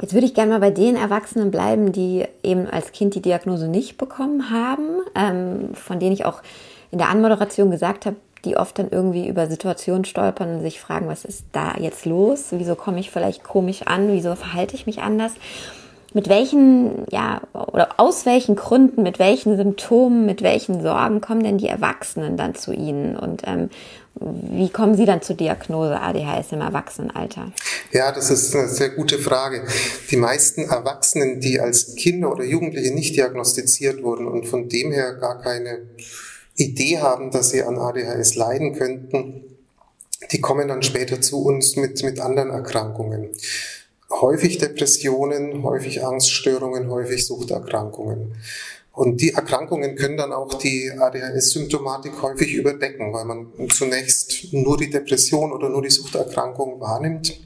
Jetzt 0.00 0.14
würde 0.14 0.26
ich 0.26 0.34
gerne 0.34 0.50
mal 0.50 0.58
bei 0.58 0.72
den 0.72 0.96
Erwachsenen 0.96 1.52
bleiben, 1.52 1.92
die 1.92 2.24
eben 2.42 2.66
als 2.66 2.90
Kind 2.90 3.14
die 3.14 3.22
Diagnose 3.22 3.68
nicht 3.68 3.98
bekommen 3.98 4.50
haben, 4.50 5.02
ähm, 5.14 5.74
von 5.74 6.00
denen 6.00 6.12
ich 6.12 6.24
auch 6.24 6.42
in 6.90 6.98
der 6.98 7.08
Anmoderation 7.08 7.70
gesagt 7.70 8.06
habe, 8.06 8.16
die 8.44 8.56
oft 8.56 8.78
dann 8.78 8.88
irgendwie 8.90 9.26
über 9.28 9.46
Situationen 9.46 10.04
stolpern 10.04 10.56
und 10.56 10.62
sich 10.62 10.80
fragen, 10.80 11.08
was 11.08 11.24
ist 11.24 11.44
da 11.52 11.74
jetzt 11.78 12.04
los? 12.04 12.46
Wieso 12.50 12.74
komme 12.74 13.00
ich 13.00 13.10
vielleicht 13.10 13.42
komisch 13.42 13.82
an? 13.86 14.12
Wieso 14.12 14.34
verhalte 14.34 14.76
ich 14.76 14.86
mich 14.86 15.00
anders? 15.00 15.32
Mit 16.12 16.28
welchen 16.28 17.06
ja, 17.10 17.40
oder 17.52 17.94
aus 17.96 18.24
welchen 18.24 18.54
Gründen, 18.54 19.02
mit 19.02 19.18
welchen 19.18 19.56
Symptomen, 19.56 20.26
mit 20.26 20.42
welchen 20.42 20.80
Sorgen 20.80 21.20
kommen 21.20 21.42
denn 21.42 21.58
die 21.58 21.66
Erwachsenen 21.66 22.36
dann 22.36 22.54
zu 22.54 22.72
Ihnen 22.72 23.16
und 23.16 23.42
ähm, 23.46 23.68
wie 24.20 24.68
kommen 24.68 24.94
Sie 24.94 25.06
dann 25.06 25.22
zur 25.22 25.34
Diagnose 25.34 26.00
ADHS 26.00 26.52
im 26.52 26.60
Erwachsenenalter? 26.60 27.50
Ja, 27.90 28.12
das 28.12 28.30
ist 28.30 28.54
eine 28.54 28.68
sehr 28.68 28.90
gute 28.90 29.18
Frage. 29.18 29.66
Die 30.08 30.16
meisten 30.16 30.62
Erwachsenen, 30.62 31.40
die 31.40 31.58
als 31.58 31.96
Kinder 31.96 32.30
oder 32.30 32.44
Jugendliche 32.44 32.94
nicht 32.94 33.16
diagnostiziert 33.16 34.04
wurden 34.04 34.28
und 34.28 34.46
von 34.46 34.68
dem 34.68 34.92
her 34.92 35.14
gar 35.14 35.40
keine 35.40 35.80
Idee 36.56 36.98
haben, 36.98 37.30
dass 37.30 37.50
sie 37.50 37.62
an 37.62 37.78
ADHS 37.78 38.36
leiden 38.36 38.74
könnten, 38.74 39.44
die 40.30 40.40
kommen 40.40 40.68
dann 40.68 40.82
später 40.82 41.20
zu 41.20 41.42
uns 41.44 41.76
mit, 41.76 42.02
mit 42.02 42.20
anderen 42.20 42.50
Erkrankungen. 42.50 43.30
Häufig 44.10 44.58
Depressionen, 44.58 45.62
häufig 45.62 46.04
Angststörungen, 46.04 46.90
häufig 46.90 47.26
Suchterkrankungen. 47.26 48.34
Und 48.92 49.20
die 49.20 49.32
Erkrankungen 49.32 49.96
können 49.96 50.16
dann 50.16 50.32
auch 50.32 50.54
die 50.54 50.92
ADHS-Symptomatik 50.96 52.22
häufig 52.22 52.54
überdecken, 52.54 53.12
weil 53.12 53.24
man 53.24 53.48
zunächst 53.70 54.52
nur 54.52 54.76
die 54.76 54.88
Depression 54.88 55.52
oder 55.52 55.68
nur 55.68 55.82
die 55.82 55.90
Suchterkrankung 55.90 56.80
wahrnimmt. 56.80 57.40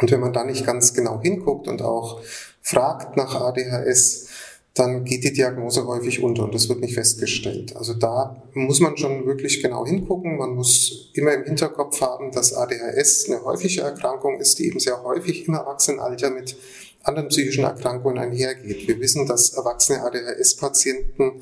Und 0.00 0.10
wenn 0.10 0.20
man 0.20 0.32
da 0.32 0.44
nicht 0.44 0.64
ganz 0.64 0.94
genau 0.94 1.20
hinguckt 1.20 1.68
und 1.68 1.82
auch 1.82 2.22
fragt 2.62 3.18
nach 3.18 3.34
ADHS, 3.34 4.28
dann 4.76 5.04
geht 5.04 5.24
die 5.24 5.32
Diagnose 5.32 5.86
häufig 5.86 6.22
unter 6.22 6.44
und 6.44 6.54
das 6.54 6.68
wird 6.68 6.80
nicht 6.80 6.94
festgestellt. 6.94 7.74
Also 7.76 7.94
da 7.94 8.42
muss 8.52 8.78
man 8.78 8.96
schon 8.98 9.26
wirklich 9.26 9.62
genau 9.62 9.86
hingucken. 9.86 10.36
Man 10.36 10.54
muss 10.54 11.10
immer 11.14 11.32
im 11.32 11.44
Hinterkopf 11.44 12.02
haben, 12.02 12.30
dass 12.30 12.52
ADHS 12.52 13.24
eine 13.26 13.42
häufige 13.42 13.80
Erkrankung 13.80 14.38
ist, 14.38 14.58
die 14.58 14.66
eben 14.66 14.78
sehr 14.78 15.02
häufig 15.02 15.48
im 15.48 15.54
Erwachsenenalter 15.54 16.30
mit 16.30 16.56
anderen 17.02 17.30
psychischen 17.30 17.64
Erkrankungen 17.64 18.18
einhergeht. 18.18 18.86
Wir 18.86 19.00
wissen, 19.00 19.26
dass 19.26 19.54
erwachsene 19.54 20.02
ADHS-Patienten 20.02 21.40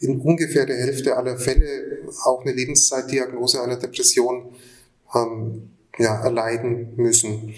in 0.00 0.20
ungefähr 0.20 0.66
der 0.66 0.76
Hälfte 0.76 1.16
aller 1.16 1.38
Fälle 1.38 2.02
auch 2.24 2.42
eine 2.42 2.52
Lebenszeitdiagnose 2.52 3.62
einer 3.62 3.76
Depression 3.76 4.54
ähm, 5.14 5.70
ja, 5.96 6.22
erleiden 6.22 6.92
müssen. 6.96 7.54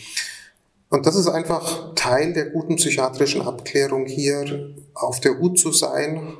Und 0.91 1.07
das 1.07 1.17
ist 1.17 1.29
einfach 1.29 1.95
Teil 1.95 2.33
der 2.33 2.47
guten 2.47 2.77
psychiatrischen 2.77 3.43
Abklärung 3.43 4.07
hier, 4.07 4.75
auf 4.95 5.21
der 5.21 5.39
Hut 5.39 5.59
zu 5.59 5.71
sein, 5.71 6.37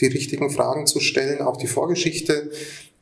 die 0.00 0.06
richtigen 0.06 0.50
Fragen 0.50 0.86
zu 0.86 1.00
stellen, 1.00 1.42
auch 1.42 1.56
die 1.56 1.66
Vorgeschichte 1.66 2.50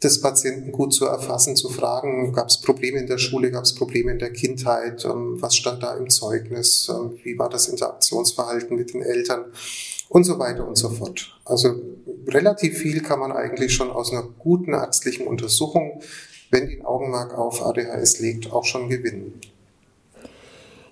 des 0.02 0.20
Patienten 0.20 0.70
gut 0.70 0.94
zu 0.94 1.06
erfassen, 1.06 1.56
zu 1.56 1.68
fragen, 1.68 2.32
gab 2.32 2.48
es 2.48 2.60
Probleme 2.60 2.98
in 2.98 3.06
der 3.06 3.18
Schule, 3.18 3.50
gab 3.50 3.64
es 3.64 3.74
Probleme 3.74 4.12
in 4.12 4.18
der 4.18 4.32
Kindheit, 4.32 5.04
ähm, 5.04 5.40
was 5.40 5.56
stand 5.56 5.82
da 5.82 5.96
im 5.96 6.08
Zeugnis, 6.08 6.88
ähm, 6.88 7.18
wie 7.24 7.38
war 7.38 7.48
das 7.48 7.68
Interaktionsverhalten 7.68 8.76
mit 8.76 8.94
den 8.94 9.02
Eltern 9.02 9.46
und 10.08 10.24
so 10.24 10.38
weiter 10.38 10.66
und 10.66 10.76
so 10.76 10.88
fort. 10.88 11.36
Also 11.44 11.74
relativ 12.28 12.78
viel 12.78 13.02
kann 13.02 13.18
man 13.18 13.32
eigentlich 13.32 13.74
schon 13.74 13.90
aus 13.90 14.12
einer 14.12 14.22
guten 14.22 14.72
ärztlichen 14.72 15.26
Untersuchung, 15.26 16.00
wenn 16.50 16.68
die 16.68 16.78
ein 16.78 16.86
Augenmerk 16.86 17.36
auf 17.36 17.62
ADHS 17.62 18.20
legt, 18.20 18.52
auch 18.52 18.64
schon 18.64 18.88
gewinnen. 18.88 19.40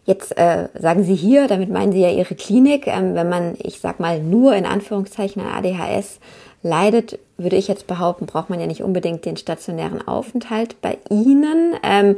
Jetzt 0.07 0.39
äh, 0.39 0.69
sagen 0.81 1.03
Sie 1.03 1.17
hier, 1.17 1.49
damit 1.49 1.69
meinen 1.69 1.93
Sie 1.93 2.01
ja 2.01 2.11
Ihre 2.11 2.37
Klinik, 2.37 2.87
ähm, 2.87 3.17
wenn 3.17 3.29
man, 3.29 3.57
ich 3.59 3.81
sag 3.81 3.99
mal, 3.99 4.21
nur 4.21 4.55
in 4.55 4.65
Anführungszeichen 4.65 5.43
an 5.43 5.65
ADHS 5.65 6.21
leidet, 6.63 7.19
würde 7.37 7.57
ich 7.57 7.67
jetzt 7.67 7.89
behaupten, 7.89 8.27
braucht 8.27 8.49
man 8.49 8.61
ja 8.61 8.67
nicht 8.67 8.83
unbedingt 8.83 9.25
den 9.25 9.37
stationären 9.37 10.07
Aufenthalt 10.07 10.81
bei 10.81 10.99
Ihnen. 11.11 11.75
Ähm, 11.83 12.17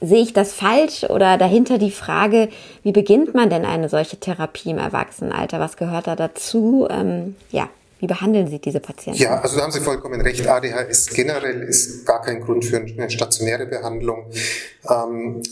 sehe 0.00 0.22
ich 0.22 0.32
das 0.32 0.52
falsch 0.52 1.04
oder 1.04 1.38
dahinter 1.38 1.78
die 1.78 1.90
Frage, 1.92 2.48
wie 2.82 2.92
beginnt 2.92 3.34
man 3.34 3.48
denn 3.48 3.64
eine 3.64 3.88
solche 3.88 4.18
Therapie 4.18 4.70
im 4.70 4.78
Erwachsenenalter? 4.78 5.60
Was 5.60 5.76
gehört 5.76 6.08
da 6.08 6.16
dazu? 6.16 6.88
Ähm, 6.90 7.36
ja, 7.50 7.68
wie 8.00 8.06
behandeln 8.06 8.48
Sie 8.48 8.58
diese 8.58 8.80
Patienten? 8.80 9.20
Ja, 9.20 9.40
also 9.40 9.56
da 9.56 9.62
haben 9.62 9.72
Sie 9.72 9.80
vollkommen 9.80 10.20
recht. 10.20 10.48
ADHS 10.48 11.10
generell 11.10 11.62
ist 11.62 12.06
gar 12.06 12.22
kein 12.22 12.40
Grund 12.40 12.64
für 12.64 12.78
eine 12.78 13.10
stationäre 13.10 13.66
Behandlung. 13.66 14.24
Ähm, 14.88 15.42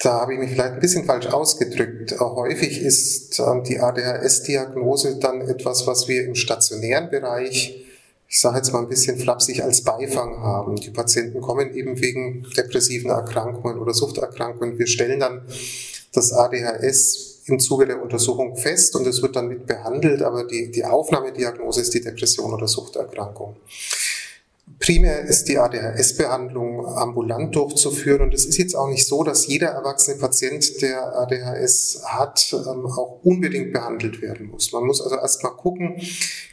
da 0.00 0.20
habe 0.20 0.34
ich 0.34 0.38
mich 0.38 0.50
vielleicht 0.50 0.74
ein 0.74 0.80
bisschen 0.80 1.04
falsch 1.04 1.26
ausgedrückt. 1.26 2.18
Häufig 2.18 2.80
ist 2.80 3.38
ähm, 3.38 3.64
die 3.64 3.80
ADHS-Diagnose 3.80 5.16
dann 5.18 5.42
etwas, 5.42 5.86
was 5.86 6.08
wir 6.08 6.24
im 6.24 6.34
stationären 6.34 7.10
Bereich, 7.10 7.84
ich 8.28 8.40
sage 8.40 8.56
jetzt 8.56 8.72
mal 8.72 8.80
ein 8.80 8.88
bisschen 8.88 9.18
flapsig, 9.18 9.62
als 9.62 9.82
Beifang 9.82 10.38
haben. 10.38 10.76
Die 10.76 10.90
Patienten 10.90 11.40
kommen 11.40 11.74
eben 11.74 12.00
wegen 12.00 12.46
depressiven 12.56 13.10
Erkrankungen 13.10 13.78
oder 13.78 13.92
Suchterkrankungen. 13.92 14.78
Wir 14.78 14.86
stellen 14.86 15.20
dann 15.20 15.42
das 16.12 16.32
ADHS 16.32 17.42
im 17.46 17.60
Zuge 17.60 17.86
der 17.86 18.02
Untersuchung 18.02 18.56
fest 18.56 18.96
und 18.96 19.06
es 19.06 19.20
wird 19.20 19.36
dann 19.36 19.48
mit 19.48 19.66
behandelt, 19.66 20.22
aber 20.22 20.44
die, 20.44 20.70
die 20.70 20.84
Aufnahmediagnose 20.84 21.82
ist 21.82 21.92
die 21.92 22.00
Depression 22.00 22.54
oder 22.54 22.66
Suchterkrankung. 22.66 23.56
Primär 24.78 25.22
ist 25.22 25.48
die 25.48 25.58
ADHS-Behandlung 25.58 26.86
ambulant 26.86 27.54
durchzuführen 27.54 28.22
und 28.22 28.34
es 28.34 28.46
ist 28.46 28.56
jetzt 28.56 28.74
auch 28.74 28.88
nicht 28.88 29.06
so, 29.06 29.22
dass 29.22 29.46
jeder 29.46 29.68
erwachsene 29.68 30.18
Patient, 30.18 30.80
der 30.80 31.16
ADHS 31.18 32.02
hat, 32.04 32.52
ähm, 32.52 32.86
auch 32.86 33.20
unbedingt 33.22 33.72
behandelt 33.72 34.22
werden 34.22 34.48
muss. 34.48 34.72
Man 34.72 34.84
muss 34.84 35.02
also 35.02 35.16
erstmal 35.16 35.52
gucken, 35.52 36.00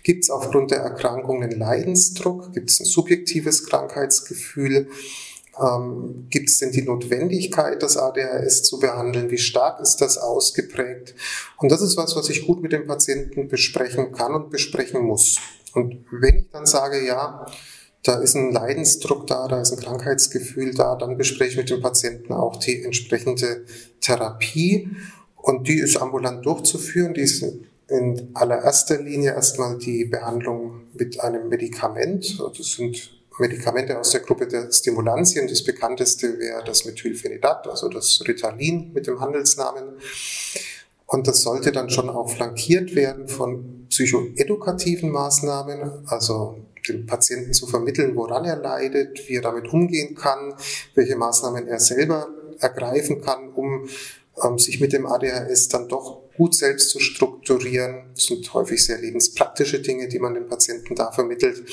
gibt 0.04 0.24
es 0.26 0.30
aufgrund 0.30 0.72
der 0.72 0.80
Erkrankung 0.80 1.42
einen 1.42 1.58
Leidensdruck, 1.58 2.54
gibt 2.54 2.70
es 2.70 2.82
ein 2.82 2.86
subjektives 2.86 3.66
Krankheitsgefühl, 3.66 4.88
ähm, 5.62 6.28
gibt 6.30 6.50
es 6.50 6.60
denn 6.60 6.72
die 6.72 6.84
Notwendigkeit, 6.84 7.82
das 7.82 7.98
ADHS 7.98 8.64
zu 8.64 8.80
behandeln? 8.80 9.32
Wie 9.32 9.38
stark 9.38 9.80
ist 9.80 9.98
das 9.98 10.18
ausgeprägt? 10.18 11.16
Und 11.58 11.72
das 11.72 11.82
ist 11.82 11.98
was, 11.98 12.16
was 12.16 12.30
ich 12.30 12.46
gut 12.46 12.62
mit 12.62 12.72
dem 12.72 12.88
Patienten 12.88 13.48
besprechen 13.48 14.12
kann 14.12 14.34
und 14.36 14.50
besprechen 14.50 15.02
muss. 15.02 15.38
Und 15.74 16.06
wenn 16.12 16.40
ich 16.40 16.50
dann 16.52 16.66
sage, 16.66 17.06
ja, 17.06 17.46
da 18.04 18.16
ist 18.16 18.36
ein 18.36 18.52
Leidensdruck 18.52 19.28
da, 19.28 19.48
da 19.48 19.62
ist 19.62 19.72
ein 19.72 19.80
Krankheitsgefühl 19.80 20.74
da, 20.74 20.96
dann 20.96 21.18
bespreche 21.18 21.52
ich 21.52 21.58
mit 21.58 21.70
dem 21.70 21.82
Patienten 21.82 22.34
auch 22.34 22.58
die 22.58 22.84
entsprechende 22.84 23.66
Therapie 24.00 24.90
und 25.36 25.68
die 25.68 25.80
ist 25.80 25.98
ambulant 25.98 26.46
durchzuführen. 26.46 27.14
Die 27.14 27.22
ist 27.22 27.44
in 27.88 28.30
allererster 28.34 29.02
Linie 29.02 29.32
erstmal 29.32 29.78
die 29.78 30.06
Behandlung 30.06 30.84
mit 30.94 31.20
einem 31.20 31.50
Medikament. 31.50 32.40
Das 32.58 32.72
sind 32.72 33.12
Medikamente 33.38 34.00
aus 34.00 34.12
der 34.12 34.22
Gruppe 34.22 34.48
der 34.48 34.72
Stimulantien. 34.72 35.48
Das 35.48 35.64
bekannteste 35.64 36.40
wäre 36.40 36.64
das 36.64 36.86
Methylphenidat, 36.86 37.68
also 37.68 37.90
das 37.90 38.24
Ritalin 38.28 38.92
mit 38.94 39.08
dem 39.08 39.20
Handelsnamen. 39.20 39.98
Und 41.06 41.28
das 41.28 41.42
sollte 41.42 41.72
dann 41.72 41.90
schon 41.90 42.10
auch 42.10 42.30
flankiert 42.30 42.96
werden 42.96 43.28
von 43.28 43.88
psychoedukativen 43.90 45.10
Maßnahmen, 45.10 46.08
also 46.08 46.58
dem 46.88 47.06
Patienten 47.06 47.54
zu 47.54 47.68
vermitteln, 47.68 48.16
woran 48.16 48.46
er 48.46 48.58
leidet, 48.58 49.28
wie 49.28 49.36
er 49.36 49.42
damit 49.42 49.72
umgehen 49.72 50.16
kann, 50.16 50.54
welche 50.96 51.16
Maßnahmen 51.16 51.68
er 51.68 51.80
selber 51.80 52.30
ergreifen 52.60 53.22
kann, 53.22 53.50
um 53.54 53.88
ähm, 54.44 54.58
sich 54.58 54.80
mit 54.80 54.94
dem 54.94 55.06
ADHS 55.06 55.68
dann 55.68 55.88
doch 55.88 56.22
gut 56.36 56.56
selbst 56.56 56.90
zu 56.90 57.00
strukturieren. 57.00 58.12
Das 58.16 58.26
sind 58.26 58.54
häufig 58.54 58.84
sehr 58.84 58.98
lebenspraktische 58.98 59.82
Dinge, 59.82 60.08
die 60.08 60.20
man 60.20 60.34
den 60.34 60.48
Patienten 60.48 60.96
da 60.96 61.12
vermittelt, 61.12 61.64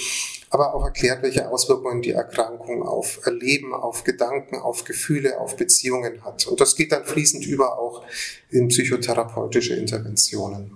aber 0.50 0.74
auch 0.74 0.84
erklärt, 0.84 1.22
welche 1.22 1.48
Auswirkungen 1.48 2.02
die 2.02 2.10
Erkrankung 2.10 2.82
auf 2.82 3.20
Erleben, 3.24 3.72
auf 3.72 4.04
Gedanken, 4.04 4.56
auf 4.56 4.84
Gefühle, 4.84 5.40
auf 5.40 5.56
Beziehungen 5.56 6.24
hat. 6.24 6.46
Und 6.46 6.60
das 6.60 6.74
geht 6.74 6.92
dann 6.92 7.04
fließend 7.04 7.46
über 7.46 7.78
auch 7.78 8.04
in 8.50 8.68
psychotherapeutische 8.68 9.74
Interventionen. 9.74 10.72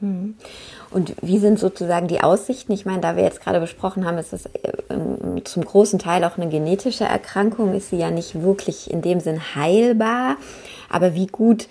Hm. 0.00 0.36
Und 0.90 1.14
wie 1.20 1.38
sind 1.38 1.58
sozusagen 1.58 2.08
die 2.08 2.22
Aussichten? 2.22 2.72
Ich 2.72 2.86
meine, 2.86 3.00
da 3.00 3.16
wir 3.16 3.22
jetzt 3.22 3.42
gerade 3.42 3.60
besprochen 3.60 4.06
haben, 4.06 4.16
ist 4.18 4.32
das 4.32 4.48
ähm, 4.88 5.44
zum 5.44 5.64
großen 5.64 5.98
Teil 5.98 6.24
auch 6.24 6.38
eine 6.38 6.48
genetische 6.48 7.04
Erkrankung, 7.04 7.74
ist 7.74 7.90
sie 7.90 7.98
ja 7.98 8.10
nicht 8.10 8.42
wirklich 8.42 8.90
in 8.90 9.02
dem 9.02 9.20
Sinn 9.20 9.54
heilbar. 9.54 10.36
Aber 10.88 11.14
wie 11.14 11.26
gut 11.26 11.68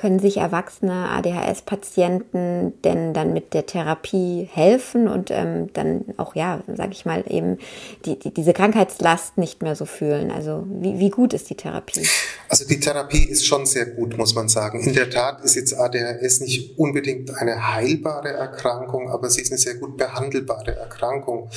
können 0.00 0.18
sich 0.18 0.38
erwachsene 0.38 1.10
ADHS-Patienten 1.10 2.72
denn 2.84 3.12
dann 3.12 3.34
mit 3.34 3.52
der 3.52 3.66
Therapie 3.66 4.48
helfen 4.50 5.08
und 5.08 5.30
ähm, 5.30 5.70
dann 5.74 6.06
auch, 6.16 6.34
ja, 6.34 6.62
sage 6.74 6.92
ich 6.92 7.04
mal, 7.04 7.22
eben 7.28 7.58
die, 8.06 8.18
die, 8.18 8.32
diese 8.32 8.54
Krankheitslast 8.54 9.36
nicht 9.36 9.62
mehr 9.62 9.76
so 9.76 9.84
fühlen? 9.84 10.30
Also 10.30 10.64
wie, 10.68 10.98
wie 10.98 11.10
gut 11.10 11.34
ist 11.34 11.50
die 11.50 11.54
Therapie? 11.54 12.06
Also 12.48 12.66
die 12.66 12.80
Therapie 12.80 13.24
ist 13.24 13.46
schon 13.46 13.66
sehr 13.66 13.86
gut, 13.86 14.16
muss 14.16 14.34
man 14.34 14.48
sagen. 14.48 14.80
In 14.80 14.94
der 14.94 15.10
Tat 15.10 15.44
ist 15.44 15.54
jetzt 15.54 15.74
ADHS 15.78 16.40
nicht 16.40 16.78
unbedingt 16.78 17.36
eine 17.36 17.74
heilbare 17.74 18.30
Erkrankung, 18.30 19.10
aber 19.10 19.28
sie 19.28 19.42
ist 19.42 19.52
eine 19.52 19.58
sehr 19.58 19.74
gut 19.74 19.98
behandelbare 19.98 20.76
Erkrankung. 20.76 21.50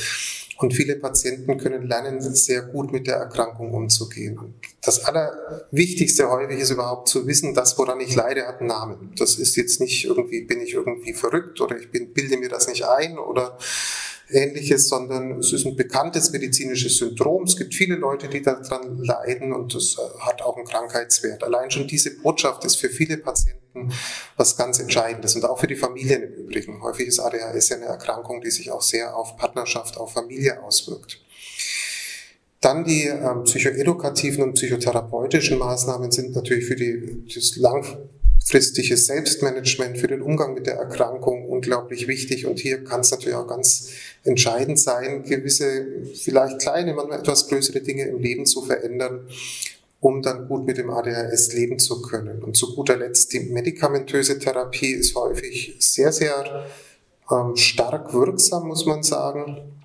Und 0.58 0.74
viele 0.74 0.98
Patienten 0.98 1.58
können 1.58 1.88
lernen, 1.88 2.22
sehr 2.22 2.64
gut 2.64 2.92
mit 2.92 3.08
der 3.08 3.16
Erkrankung 3.16 3.74
umzugehen. 3.74 4.54
Das 4.84 5.06
Allerwichtigste 5.06 6.30
häufig 6.30 6.60
ist 6.60 6.70
überhaupt 6.70 7.08
zu 7.08 7.26
wissen, 7.26 7.54
das, 7.54 7.78
woran 7.78 8.00
ich 8.02 8.16
leide, 8.16 8.46
hat 8.48 8.60
einen 8.60 8.68
Namen. 8.68 9.14
Das 9.18 9.36
ist 9.36 9.56
jetzt 9.56 9.80
nicht 9.80 10.06
irgendwie, 10.06 10.42
bin 10.42 10.62
ich 10.62 10.74
irgendwie 10.74 11.14
verrückt 11.14 11.62
oder 11.62 11.78
ich 11.78 11.90
bin, 11.90 12.14
bilde 12.14 12.38
mir 12.38 12.50
das 12.50 12.68
nicht 12.68 12.86
ein 12.86 13.18
oder 13.18 13.58
ähnliches, 14.30 14.90
sondern 14.90 15.40
es 15.40 15.54
ist 15.54 15.66
ein 15.66 15.76
bekanntes 15.76 16.32
medizinisches 16.32 16.98
Syndrom. 16.98 17.44
Es 17.44 17.56
gibt 17.56 17.74
viele 17.74 17.96
Leute, 17.96 18.28
die 18.28 18.42
daran 18.42 18.98
leiden 18.98 19.54
und 19.54 19.74
das 19.74 19.98
hat 20.20 20.42
auch 20.42 20.58
einen 20.58 20.66
Krankheitswert. 20.66 21.44
Allein 21.44 21.72
schon 21.72 21.88
diese 21.88 22.18
Botschaft 22.18 22.66
ist 22.66 22.76
für 22.76 22.90
viele 22.90 23.18
Patienten 23.18 23.64
Patienten 23.74 23.94
was 24.38 24.58
ganz 24.58 24.80
Entscheidendes 24.80 25.36
und 25.36 25.46
auch 25.46 25.60
für 25.60 25.68
die 25.68 25.76
Familien 25.76 26.24
im 26.24 26.34
Übrigen. 26.34 26.82
Häufig 26.82 27.08
ist 27.08 27.20
ADHS 27.20 27.70
ja 27.70 27.78
eine 27.78 27.86
Erkrankung, 27.86 28.42
die 28.42 28.52
sich 28.52 28.72
auch 28.72 28.82
sehr 28.82 29.16
auf 29.16 29.38
Partnerschaft, 29.38 29.98
auf 29.98 30.14
Familie 30.14 30.62
auswirkt. 30.64 31.20
Dann 32.64 32.86
die 32.86 33.08
ähm, 33.08 33.44
psychoedukativen 33.44 34.42
und 34.42 34.54
psychotherapeutischen 34.54 35.60
Maßnahmen 35.60 36.12
sind 36.12 36.34
natürlich 36.34 36.66
für 36.66 36.78
die, 36.78 37.26
das 37.36 37.58
langfristige 37.58 38.96
Selbstmanagement, 38.96 39.98
für 39.98 40.08
den 40.08 40.22
Umgang 40.22 40.54
mit 40.54 40.66
der 40.66 40.76
Erkrankung 40.76 41.50
unglaublich 41.50 42.08
wichtig. 42.08 42.46
Und 42.46 42.62
hier 42.62 42.86
kann 42.86 43.02
es 43.02 43.12
natürlich 43.12 43.36
auch 43.36 43.48
ganz 43.48 43.90
entscheidend 44.24 44.80
sein, 44.80 45.24
gewisse, 45.24 46.06
vielleicht 46.16 46.60
kleine, 46.60 46.94
manchmal 46.94 47.20
etwas 47.20 47.50
größere 47.50 47.82
Dinge 47.82 48.08
im 48.08 48.20
Leben 48.20 48.46
zu 48.46 48.62
verändern, 48.62 49.28
um 50.00 50.22
dann 50.22 50.48
gut 50.48 50.66
mit 50.66 50.78
dem 50.78 50.90
ADHS 50.90 51.52
leben 51.54 51.80
zu 51.80 52.02
können. 52.02 52.42
Und 52.44 52.56
zu 52.56 52.74
guter 52.76 52.96
Letzt, 52.96 53.34
die 53.34 53.42
medikamentöse 53.42 54.40
Therapie 54.40 54.94
ist 54.94 55.16
häufig 55.16 55.76
sehr, 55.80 56.14
sehr 56.14 56.66
ähm, 57.30 57.58
stark 57.58 58.14
wirksam, 58.14 58.70
muss 58.70 58.86
man 58.86 59.04
sagen 59.04 59.83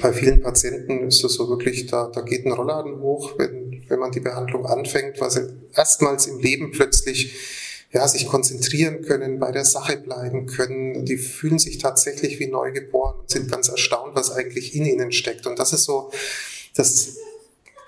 bei 0.00 0.12
vielen 0.12 0.40
Patienten 0.40 1.06
ist 1.06 1.24
es 1.24 1.34
so 1.34 1.48
wirklich, 1.48 1.86
da, 1.86 2.10
da 2.12 2.20
geht 2.20 2.46
ein 2.46 2.52
Rollladen 2.52 3.00
hoch, 3.00 3.34
wenn, 3.38 3.84
wenn 3.88 3.98
man 3.98 4.12
die 4.12 4.20
Behandlung 4.20 4.66
anfängt, 4.66 5.20
weil 5.20 5.30
sie 5.30 5.48
erstmals 5.74 6.26
im 6.26 6.38
Leben 6.38 6.70
plötzlich 6.70 7.34
ja, 7.92 8.06
sich 8.06 8.28
konzentrieren 8.28 9.02
können, 9.02 9.40
bei 9.40 9.50
der 9.50 9.64
Sache 9.64 9.96
bleiben 9.96 10.46
können. 10.46 11.04
Die 11.04 11.16
fühlen 11.16 11.58
sich 11.58 11.78
tatsächlich 11.78 12.38
wie 12.38 12.46
neugeboren 12.46 13.18
und 13.18 13.30
sind 13.30 13.50
ganz 13.50 13.68
erstaunt, 13.68 14.14
was 14.14 14.30
eigentlich 14.30 14.76
in 14.76 14.86
ihnen 14.86 15.10
steckt. 15.10 15.46
Und 15.46 15.58
das 15.58 15.72
ist 15.72 15.84
so 15.84 16.12
das 16.76 17.16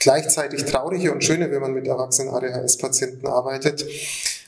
gleichzeitig 0.01 0.65
Traurige 0.65 1.13
und 1.13 1.23
Schöne, 1.23 1.53
wenn 1.53 1.61
man 1.61 1.73
mit 1.73 1.87
erwachsenen 1.87 2.35
ADHS-Patienten 2.35 3.29
arbeitet 3.29 3.87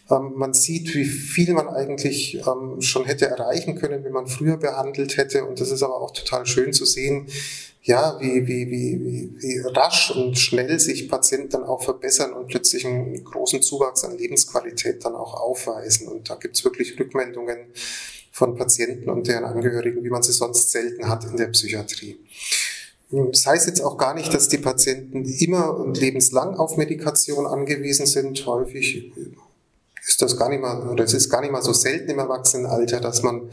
man 0.08 0.52
sieht, 0.52 0.94
wie 0.94 1.04
viel 1.04 1.54
man 1.54 1.68
eigentlich 1.68 2.42
ähm, 2.46 2.80
schon 2.80 3.04
hätte 3.04 3.26
erreichen 3.26 3.76
können, 3.76 4.04
wenn 4.04 4.12
man 4.12 4.26
früher 4.26 4.58
behandelt 4.58 5.16
hätte. 5.16 5.44
Und 5.44 5.60
das 5.60 5.70
ist 5.70 5.82
aber 5.82 6.00
auch 6.00 6.10
total 6.10 6.46
schön 6.46 6.72
zu 6.72 6.84
sehen, 6.84 7.26
ja, 7.82 8.18
wie, 8.18 8.46
wie, 8.46 8.70
wie, 8.70 9.34
wie, 9.38 9.60
rasch 9.74 10.10
und 10.10 10.38
schnell 10.38 10.80
sich 10.80 11.08
Patienten 11.08 11.50
dann 11.50 11.64
auch 11.64 11.82
verbessern 11.82 12.32
und 12.32 12.48
plötzlich 12.48 12.86
einen 12.86 13.22
großen 13.24 13.60
Zuwachs 13.60 14.04
an 14.04 14.16
Lebensqualität 14.16 15.04
dann 15.04 15.14
auch 15.14 15.34
aufweisen. 15.34 16.08
Und 16.08 16.30
da 16.30 16.36
gibt's 16.36 16.64
wirklich 16.64 16.98
Rückmeldungen 16.98 17.58
von 18.32 18.56
Patienten 18.56 19.10
und 19.10 19.26
deren 19.26 19.44
Angehörigen, 19.44 20.02
wie 20.02 20.10
man 20.10 20.22
sie 20.22 20.32
sonst 20.32 20.70
selten 20.70 21.08
hat 21.08 21.24
in 21.24 21.36
der 21.36 21.48
Psychiatrie. 21.48 22.18
Das 23.10 23.46
heißt 23.46 23.68
jetzt 23.68 23.80
auch 23.80 23.98
gar 23.98 24.14
nicht, 24.14 24.32
dass 24.32 24.48
die 24.48 24.58
Patienten 24.58 25.24
immer 25.24 25.78
und 25.78 26.00
lebenslang 26.00 26.56
auf 26.56 26.76
Medikation 26.76 27.46
angewiesen 27.46 28.06
sind. 28.06 28.44
Häufig 28.46 29.12
ist 30.06 30.20
das 30.20 30.36
gar 30.36 30.50
nicht 30.50 30.60
mal, 30.60 30.86
oder 30.88 31.04
es 31.04 31.14
ist 31.14 31.30
gar 31.30 31.40
nicht 31.40 31.50
mal 31.50 31.62
so 31.62 31.72
selten 31.72 32.10
im 32.10 32.18
Erwachsenenalter, 32.18 33.00
dass 33.00 33.22
man 33.22 33.50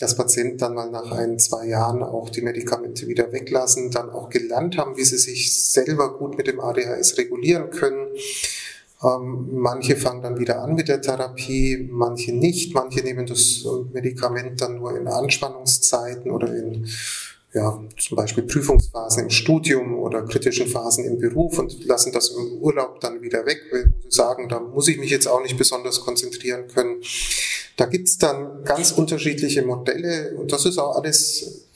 das 0.00 0.16
Patient 0.16 0.60
dann 0.60 0.74
mal 0.74 0.90
nach 0.90 1.12
ein, 1.12 1.38
zwei 1.38 1.66
Jahren 1.66 2.02
auch 2.02 2.28
die 2.28 2.42
Medikamente 2.42 3.06
wieder 3.06 3.32
weglassen, 3.32 3.90
dann 3.90 4.10
auch 4.10 4.28
gelernt 4.28 4.78
haben, 4.78 4.96
wie 4.96 5.04
sie 5.04 5.18
sich 5.18 5.70
selber 5.70 6.18
gut 6.18 6.36
mit 6.36 6.48
dem 6.48 6.60
ADHS 6.60 7.18
regulieren 7.18 7.70
können. 7.70 8.08
Ähm, 9.02 9.48
manche 9.52 9.96
fangen 9.96 10.22
dann 10.22 10.38
wieder 10.38 10.62
an 10.62 10.74
mit 10.74 10.88
der 10.88 11.00
Therapie, 11.00 11.88
manche 11.90 12.32
nicht. 12.32 12.74
Manche 12.74 13.02
nehmen 13.02 13.26
das 13.26 13.64
Medikament 13.92 14.60
dann 14.60 14.76
nur 14.76 14.96
in 14.96 15.08
Anspannungszeiten 15.08 16.30
oder 16.30 16.54
in 16.54 16.86
ja, 17.54 17.78
zum 17.98 18.16
Beispiel 18.16 18.44
Prüfungsphasen 18.44 19.24
im 19.24 19.30
Studium 19.30 19.98
oder 19.98 20.22
kritischen 20.22 20.66
Phasen 20.66 21.04
im 21.04 21.18
Beruf 21.18 21.58
und 21.58 21.84
lassen 21.84 22.10
das 22.12 22.30
im 22.30 22.58
Urlaub 22.62 23.00
dann 23.00 23.20
wieder 23.20 23.44
weg, 23.44 23.60
weil 23.70 23.92
sie 24.02 24.16
sagen, 24.16 24.48
da 24.48 24.58
muss 24.58 24.88
ich 24.88 24.98
mich 24.98 25.10
jetzt 25.10 25.26
auch 25.26 25.42
nicht 25.42 25.58
besonders 25.58 26.00
konzentrieren 26.00 26.66
können. 26.68 27.02
Da 27.76 27.84
gibt's 27.86 28.16
dann 28.16 28.64
ganz 28.64 28.92
unterschiedliche 28.92 29.62
Modelle 29.62 30.34
und 30.36 30.52
das 30.52 30.64
ist 30.64 30.78
auch 30.78 30.96
alles 30.96 31.66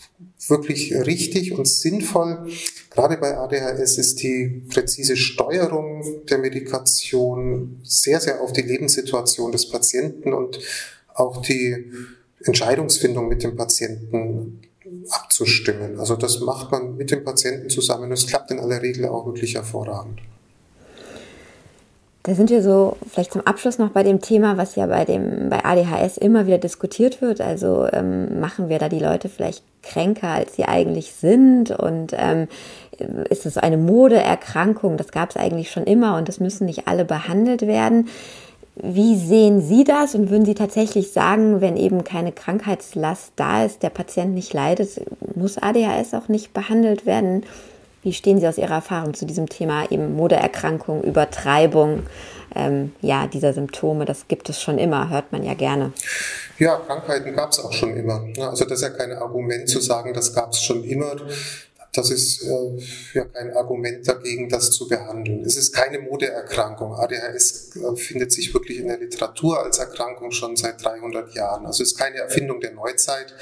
wirklich 0.48 0.94
richtig 0.94 1.52
und 1.52 1.68
sinnvoll. 1.68 2.50
Gerade 2.90 3.18
bei 3.18 3.36
ADHS 3.36 3.98
ist 3.98 4.22
die 4.22 4.62
präzise 4.70 5.16
Steuerung 5.16 6.24
der 6.26 6.38
Medikation 6.38 7.80
sehr, 7.82 8.20
sehr 8.20 8.40
auf 8.40 8.52
die 8.52 8.62
Lebenssituation 8.62 9.52
des 9.52 9.68
Patienten 9.68 10.32
und 10.32 10.58
auch 11.12 11.42
die 11.42 11.92
Entscheidungsfindung 12.44 13.28
mit 13.28 13.42
dem 13.42 13.56
Patienten 13.56 14.60
abzustimmen. 15.36 15.98
Also 15.98 16.16
das 16.16 16.40
macht 16.40 16.70
man 16.72 16.96
mit 16.96 17.10
dem 17.10 17.24
Patienten 17.24 17.68
zusammen. 17.68 18.10
Das 18.10 18.26
klappt 18.26 18.50
in 18.50 18.58
aller 18.58 18.80
Regel 18.80 19.06
auch 19.06 19.26
wirklich 19.26 19.54
hervorragend. 19.54 20.20
Da 22.22 22.34
sind 22.34 22.50
wir 22.50 22.60
so 22.60 22.96
vielleicht 23.08 23.32
zum 23.32 23.46
Abschluss 23.46 23.78
noch 23.78 23.90
bei 23.90 24.02
dem 24.02 24.20
Thema, 24.20 24.56
was 24.56 24.74
ja 24.74 24.86
bei 24.86 25.04
dem 25.04 25.48
bei 25.48 25.64
ADHS 25.64 26.16
immer 26.16 26.46
wieder 26.46 26.58
diskutiert 26.58 27.20
wird. 27.20 27.40
Also 27.40 27.86
ähm, 27.92 28.40
machen 28.40 28.68
wir 28.68 28.80
da 28.80 28.88
die 28.88 28.98
Leute 28.98 29.28
vielleicht 29.28 29.62
kränker, 29.82 30.30
als 30.30 30.56
sie 30.56 30.64
eigentlich 30.64 31.12
sind? 31.12 31.70
Und 31.70 32.12
ähm, 32.16 32.48
ist 33.30 33.46
es 33.46 33.58
eine 33.58 33.76
Modeerkrankung? 33.76 34.96
Das 34.96 35.12
gab 35.12 35.30
es 35.30 35.36
eigentlich 35.36 35.70
schon 35.70 35.84
immer 35.84 36.16
und 36.16 36.28
das 36.28 36.40
müssen 36.40 36.64
nicht 36.64 36.88
alle 36.88 37.04
behandelt 37.04 37.62
werden. 37.62 38.08
Wie 38.82 39.16
sehen 39.16 39.62
Sie 39.62 39.84
das 39.84 40.14
und 40.14 40.28
würden 40.28 40.44
Sie 40.44 40.54
tatsächlich 40.54 41.10
sagen, 41.10 41.62
wenn 41.62 41.78
eben 41.78 42.04
keine 42.04 42.30
Krankheitslast 42.30 43.32
da 43.36 43.64
ist, 43.64 43.82
der 43.82 43.88
Patient 43.88 44.34
nicht 44.34 44.52
leidet, 44.52 45.00
muss 45.34 45.56
ADHS 45.56 46.12
auch 46.12 46.28
nicht 46.28 46.52
behandelt 46.52 47.06
werden? 47.06 47.44
Wie 48.02 48.12
stehen 48.12 48.38
Sie 48.38 48.46
aus 48.46 48.58
Ihrer 48.58 48.74
Erfahrung 48.74 49.14
zu 49.14 49.24
diesem 49.24 49.48
Thema 49.48 49.90
eben 49.90 50.14
Modeerkrankung, 50.14 51.02
Übertreibung, 51.02 52.02
ähm, 52.54 52.92
ja, 53.00 53.26
dieser 53.26 53.54
Symptome? 53.54 54.04
Das 54.04 54.28
gibt 54.28 54.50
es 54.50 54.60
schon 54.60 54.76
immer, 54.76 55.08
hört 55.08 55.32
man 55.32 55.42
ja 55.42 55.54
gerne. 55.54 55.92
Ja, 56.58 56.76
Krankheiten 56.76 57.34
gab 57.34 57.52
es 57.52 57.58
auch 57.58 57.72
schon 57.72 57.96
immer. 57.96 58.26
Also 58.38 58.66
das 58.66 58.80
ist 58.80 58.82
ja 58.82 58.90
kein 58.90 59.12
Argument 59.12 59.68
zu 59.70 59.80
sagen, 59.80 60.12
das 60.12 60.34
gab 60.34 60.52
es 60.52 60.62
schon 60.62 60.84
immer. 60.84 61.16
Das 61.96 62.10
ist 62.10 62.42
äh, 62.42 62.82
ja 63.14 63.24
kein 63.24 63.52
Argument 63.52 64.06
dagegen, 64.06 64.48
das 64.48 64.70
zu 64.70 64.86
behandeln. 64.86 65.44
Es 65.44 65.56
ist 65.56 65.72
keine 65.72 65.98
Modeerkrankung. 65.98 66.94
ADHS 66.94 67.76
äh, 67.76 67.96
findet 67.96 68.32
sich 68.32 68.52
wirklich 68.52 68.78
in 68.78 68.88
der 68.88 68.98
Literatur 68.98 69.62
als 69.62 69.78
Erkrankung 69.78 70.30
schon 70.30 70.56
seit 70.56 70.84
300 70.84 71.34
Jahren. 71.34 71.66
Also 71.66 71.82
es 71.82 71.92
ist 71.92 71.98
keine 71.98 72.18
Erfindung 72.18 72.60
der 72.60 72.72
Neuzeit. 72.72 73.34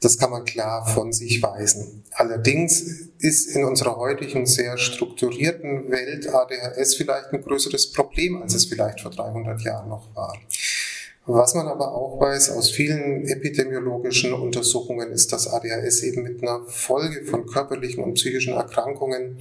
Das 0.00 0.18
kann 0.18 0.30
man 0.30 0.44
klar 0.44 0.86
von 0.86 1.12
sich 1.12 1.42
weisen. 1.42 2.04
Allerdings 2.12 3.08
ist 3.18 3.46
in 3.48 3.64
unserer 3.64 3.96
heutigen 3.96 4.46
sehr 4.46 4.76
strukturierten 4.76 5.90
Welt 5.90 6.28
ADHS 6.28 6.96
vielleicht 6.96 7.32
ein 7.32 7.42
größeres 7.42 7.92
Problem, 7.92 8.42
als 8.42 8.54
es 8.54 8.66
vielleicht 8.66 9.00
vor 9.00 9.10
300 9.10 9.62
Jahren 9.62 9.88
noch 9.88 10.14
war. 10.14 10.38
Was 11.28 11.54
man 11.54 11.66
aber 11.66 11.92
auch 11.92 12.20
weiß 12.20 12.50
aus 12.50 12.70
vielen 12.70 13.26
epidemiologischen 13.26 14.32
Untersuchungen 14.32 15.10
ist, 15.10 15.32
dass 15.32 15.48
ADHS 15.48 16.04
eben 16.04 16.22
mit 16.22 16.40
einer 16.40 16.64
Folge 16.66 17.24
von 17.24 17.46
körperlichen 17.46 18.04
und 18.04 18.14
psychischen 18.14 18.54
Erkrankungen 18.54 19.40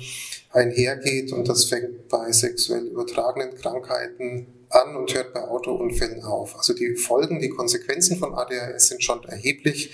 einhergeht 0.51 1.31
und 1.31 1.47
das 1.47 1.65
fängt 1.65 2.07
bei 2.07 2.31
sexuell 2.31 2.87
übertragenen 2.87 3.53
Krankheiten 3.53 4.47
an 4.69 4.95
und 4.95 5.13
hört 5.13 5.33
bei 5.35 5.43
Autounfällen 5.43 6.23
auf. 6.23 6.57
Also 6.57 6.73
die 6.73 6.95
Folgen, 6.95 7.39
die 7.39 7.49
Konsequenzen 7.49 8.17
von 8.17 8.33
ADHS 8.33 8.87
sind 8.87 9.03
schon 9.03 9.23
erheblich. 9.25 9.93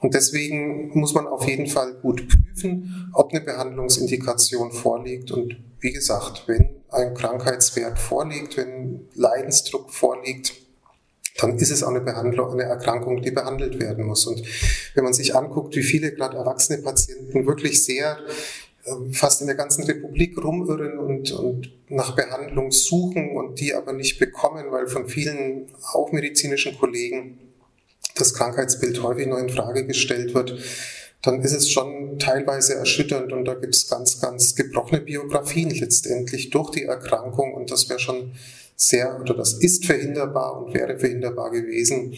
Und 0.00 0.14
deswegen 0.14 0.98
muss 0.98 1.12
man 1.12 1.26
auf 1.26 1.46
jeden 1.46 1.66
Fall 1.66 1.94
gut 2.00 2.26
prüfen, 2.28 3.10
ob 3.12 3.32
eine 3.32 3.42
Behandlungsindikation 3.42 4.72
vorliegt. 4.72 5.30
Und 5.32 5.56
wie 5.80 5.92
gesagt, 5.92 6.44
wenn 6.46 6.70
ein 6.88 7.12
Krankheitswert 7.12 7.98
vorliegt, 7.98 8.56
wenn 8.56 9.08
Leidensdruck 9.14 9.92
vorliegt, 9.92 10.54
dann 11.38 11.56
ist 11.56 11.70
es 11.70 11.82
auch 11.82 11.90
eine 11.90 12.00
Behandlung, 12.00 12.52
eine 12.52 12.64
Erkrankung, 12.64 13.22
die 13.22 13.30
behandelt 13.30 13.80
werden 13.80 14.04
muss. 14.04 14.26
Und 14.26 14.42
wenn 14.94 15.04
man 15.04 15.12
sich 15.12 15.34
anguckt, 15.34 15.74
wie 15.76 15.82
viele 15.82 16.12
gerade 16.12 16.36
erwachsene 16.36 16.82
Patienten 16.82 17.46
wirklich 17.46 17.84
sehr 17.84 18.18
ähm, 18.86 19.12
fast 19.12 19.40
in 19.40 19.46
der 19.46 19.56
ganzen 19.56 19.84
Republik 19.84 20.36
rumirren 20.42 20.98
und, 20.98 21.30
und 21.32 21.72
nach 21.88 22.14
Behandlung 22.16 22.72
suchen 22.72 23.36
und 23.36 23.60
die 23.60 23.72
aber 23.72 23.92
nicht 23.92 24.18
bekommen, 24.18 24.66
weil 24.70 24.88
von 24.88 25.08
vielen 25.08 25.68
auch 25.92 26.12
medizinischen 26.12 26.76
Kollegen 26.76 27.38
das 28.16 28.34
Krankheitsbild 28.34 29.02
häufig 29.02 29.28
noch 29.28 29.38
in 29.38 29.48
Frage 29.48 29.86
gestellt 29.86 30.34
wird, 30.34 30.58
dann 31.22 31.40
ist 31.42 31.52
es 31.52 31.70
schon 31.70 32.18
teilweise 32.18 32.74
erschütternd 32.74 33.32
und 33.32 33.44
da 33.44 33.54
gibt 33.54 33.74
es 33.74 33.88
ganz, 33.88 34.20
ganz 34.20 34.54
gebrochene 34.54 35.00
Biografien 35.00 35.70
letztendlich 35.70 36.50
durch 36.50 36.70
die 36.70 36.84
Erkrankung 36.84 37.54
und 37.54 37.70
das 37.70 37.88
wäre 37.88 37.98
schon 37.98 38.32
sehr, 38.80 39.20
oder 39.20 39.34
das 39.34 39.54
ist 39.54 39.84
verhinderbar 39.84 40.56
und 40.56 40.72
wäre 40.72 40.98
verhinderbar 40.98 41.50
gewesen. 41.50 42.14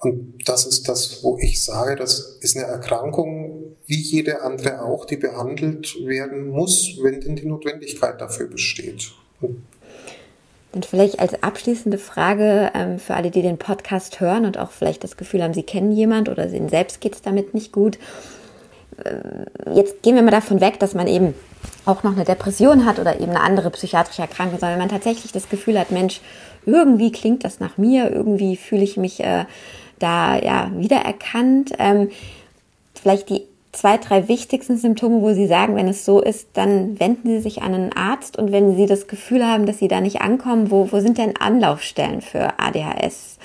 Und 0.00 0.38
das 0.46 0.66
ist 0.66 0.88
das, 0.88 1.22
wo 1.22 1.38
ich 1.38 1.62
sage, 1.62 1.94
das 1.94 2.38
ist 2.40 2.56
eine 2.56 2.66
Erkrankung, 2.66 3.76
wie 3.86 4.00
jede 4.00 4.42
andere 4.42 4.82
auch, 4.82 5.04
die 5.04 5.16
behandelt 5.16 5.94
werden 6.04 6.48
muss, 6.48 6.98
wenn 7.02 7.20
denn 7.20 7.36
die 7.36 7.46
Notwendigkeit 7.46 8.20
dafür 8.20 8.48
besteht. 8.48 9.12
Und 10.72 10.86
vielleicht 10.86 11.20
als 11.20 11.42
abschließende 11.42 11.98
Frage 11.98 12.72
ähm, 12.74 12.98
für 12.98 13.14
alle, 13.14 13.30
die 13.30 13.42
den 13.42 13.58
Podcast 13.58 14.20
hören 14.20 14.46
und 14.46 14.58
auch 14.58 14.70
vielleicht 14.70 15.04
das 15.04 15.18
Gefühl 15.18 15.42
haben, 15.42 15.54
sie 15.54 15.62
kennen 15.62 15.92
jemand 15.92 16.30
oder 16.30 16.48
ihnen 16.48 16.70
selbst 16.70 17.02
geht 17.02 17.14
es 17.14 17.22
damit 17.22 17.52
nicht 17.52 17.70
gut. 17.70 17.98
Äh, 19.04 19.74
jetzt 19.74 20.02
gehen 20.02 20.14
wir 20.14 20.22
mal 20.22 20.30
davon 20.30 20.60
weg, 20.60 20.78
dass 20.78 20.94
man 20.94 21.06
eben 21.06 21.34
auch 21.84 22.02
noch 22.02 22.12
eine 22.12 22.24
Depression 22.24 22.86
hat 22.86 22.98
oder 22.98 23.20
eben 23.20 23.30
eine 23.30 23.40
andere 23.40 23.70
psychiatrische 23.70 24.22
Erkrankung, 24.22 24.58
sondern 24.58 24.78
wenn 24.78 24.86
man 24.86 24.88
tatsächlich 24.88 25.32
das 25.32 25.48
Gefühl 25.48 25.78
hat, 25.78 25.90
Mensch, 25.90 26.20
irgendwie 26.64 27.10
klingt 27.12 27.44
das 27.44 27.60
nach 27.60 27.76
mir, 27.76 28.10
irgendwie 28.10 28.56
fühle 28.56 28.82
ich 28.82 28.96
mich 28.96 29.20
äh, 29.20 29.44
da 29.98 30.36
ja 30.38 30.70
wiedererkannt. 30.74 31.72
Ähm, 31.78 32.10
vielleicht 32.94 33.30
die 33.30 33.42
zwei, 33.72 33.96
drei 33.96 34.28
wichtigsten 34.28 34.76
Symptome, 34.76 35.22
wo 35.22 35.32
Sie 35.32 35.46
sagen, 35.46 35.76
wenn 35.76 35.88
es 35.88 36.04
so 36.04 36.20
ist, 36.20 36.48
dann 36.52 37.00
wenden 37.00 37.28
Sie 37.28 37.40
sich 37.40 37.62
an 37.62 37.74
einen 37.74 37.92
Arzt 37.92 38.38
und 38.38 38.52
wenn 38.52 38.76
Sie 38.76 38.86
das 38.86 39.08
Gefühl 39.08 39.44
haben, 39.44 39.66
dass 39.66 39.78
Sie 39.78 39.88
da 39.88 40.00
nicht 40.00 40.20
ankommen, 40.20 40.70
wo, 40.70 40.92
wo 40.92 41.00
sind 41.00 41.18
denn 41.18 41.36
Anlaufstellen 41.36 42.20
für 42.20 42.58
ADHS? 42.58 43.38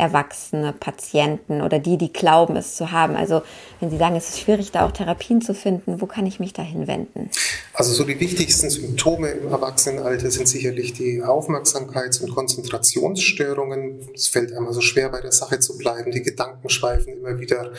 Erwachsene 0.00 0.72
Patienten 0.72 1.60
oder 1.60 1.78
die, 1.78 1.98
die 1.98 2.12
glauben, 2.12 2.56
es 2.56 2.74
zu 2.74 2.90
haben? 2.90 3.16
Also 3.16 3.42
wenn 3.78 3.90
Sie 3.90 3.98
sagen, 3.98 4.16
es 4.16 4.30
ist 4.30 4.40
schwierig, 4.40 4.72
da 4.72 4.86
auch 4.86 4.92
Therapien 4.92 5.42
zu 5.42 5.54
finden, 5.54 6.00
wo 6.00 6.06
kann 6.06 6.26
ich 6.26 6.40
mich 6.40 6.54
da 6.54 6.62
hinwenden? 6.62 7.30
Also 7.74 7.92
so 7.92 8.04
die 8.04 8.18
wichtigsten 8.18 8.70
Symptome 8.70 9.28
im 9.28 9.48
Erwachsenenalter 9.48 10.30
sind 10.30 10.48
sicherlich 10.48 10.94
die 10.94 11.22
Aufmerksamkeits- 11.22 12.22
und 12.22 12.34
Konzentrationsstörungen. 12.34 14.08
Es 14.14 14.28
fällt 14.28 14.52
einmal 14.52 14.72
so 14.72 14.80
schwer, 14.80 15.10
bei 15.10 15.20
der 15.20 15.32
Sache 15.32 15.60
zu 15.60 15.76
bleiben. 15.76 16.10
Die 16.10 16.22
Gedanken 16.22 16.70
schweifen 16.70 17.12
immer 17.18 17.38
wieder 17.38 17.72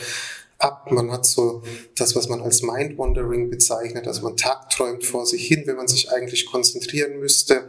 ab. 0.58 0.90
Man 0.90 1.10
hat 1.10 1.26
so 1.26 1.62
das, 1.96 2.14
was 2.14 2.28
man 2.28 2.40
als 2.40 2.62
Mind-Wandering 2.62 3.50
bezeichnet. 3.50 4.06
Also 4.06 4.22
man 4.22 4.36
tagträumt 4.36 5.04
vor 5.04 5.26
sich 5.26 5.46
hin, 5.46 5.64
wenn 5.66 5.76
man 5.76 5.88
sich 5.88 6.10
eigentlich 6.12 6.46
konzentrieren 6.46 7.18
müsste. 7.18 7.68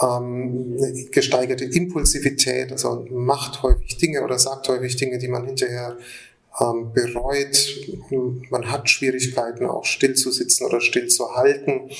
Ähm, 0.00 0.76
gesteigerte 1.10 1.64
Impulsivität, 1.64 2.72
also 2.72 3.06
macht 3.10 3.62
häufig 3.62 3.98
Dinge 3.98 4.22
oder 4.22 4.38
sagt 4.38 4.68
häufig 4.68 4.96
Dinge, 4.96 5.18
die 5.18 5.28
man 5.28 5.44
hinterher 5.44 5.98
ähm, 6.60 6.92
bereut. 6.92 7.90
Man 8.50 8.70
hat 8.70 8.88
Schwierigkeiten, 8.88 9.66
auch 9.66 9.84
still 9.84 10.14
zu 10.14 10.30
sitzen 10.30 10.64
oder 10.64 10.80
still 10.80 11.08
zu 11.08 11.34
halten. 11.34 11.90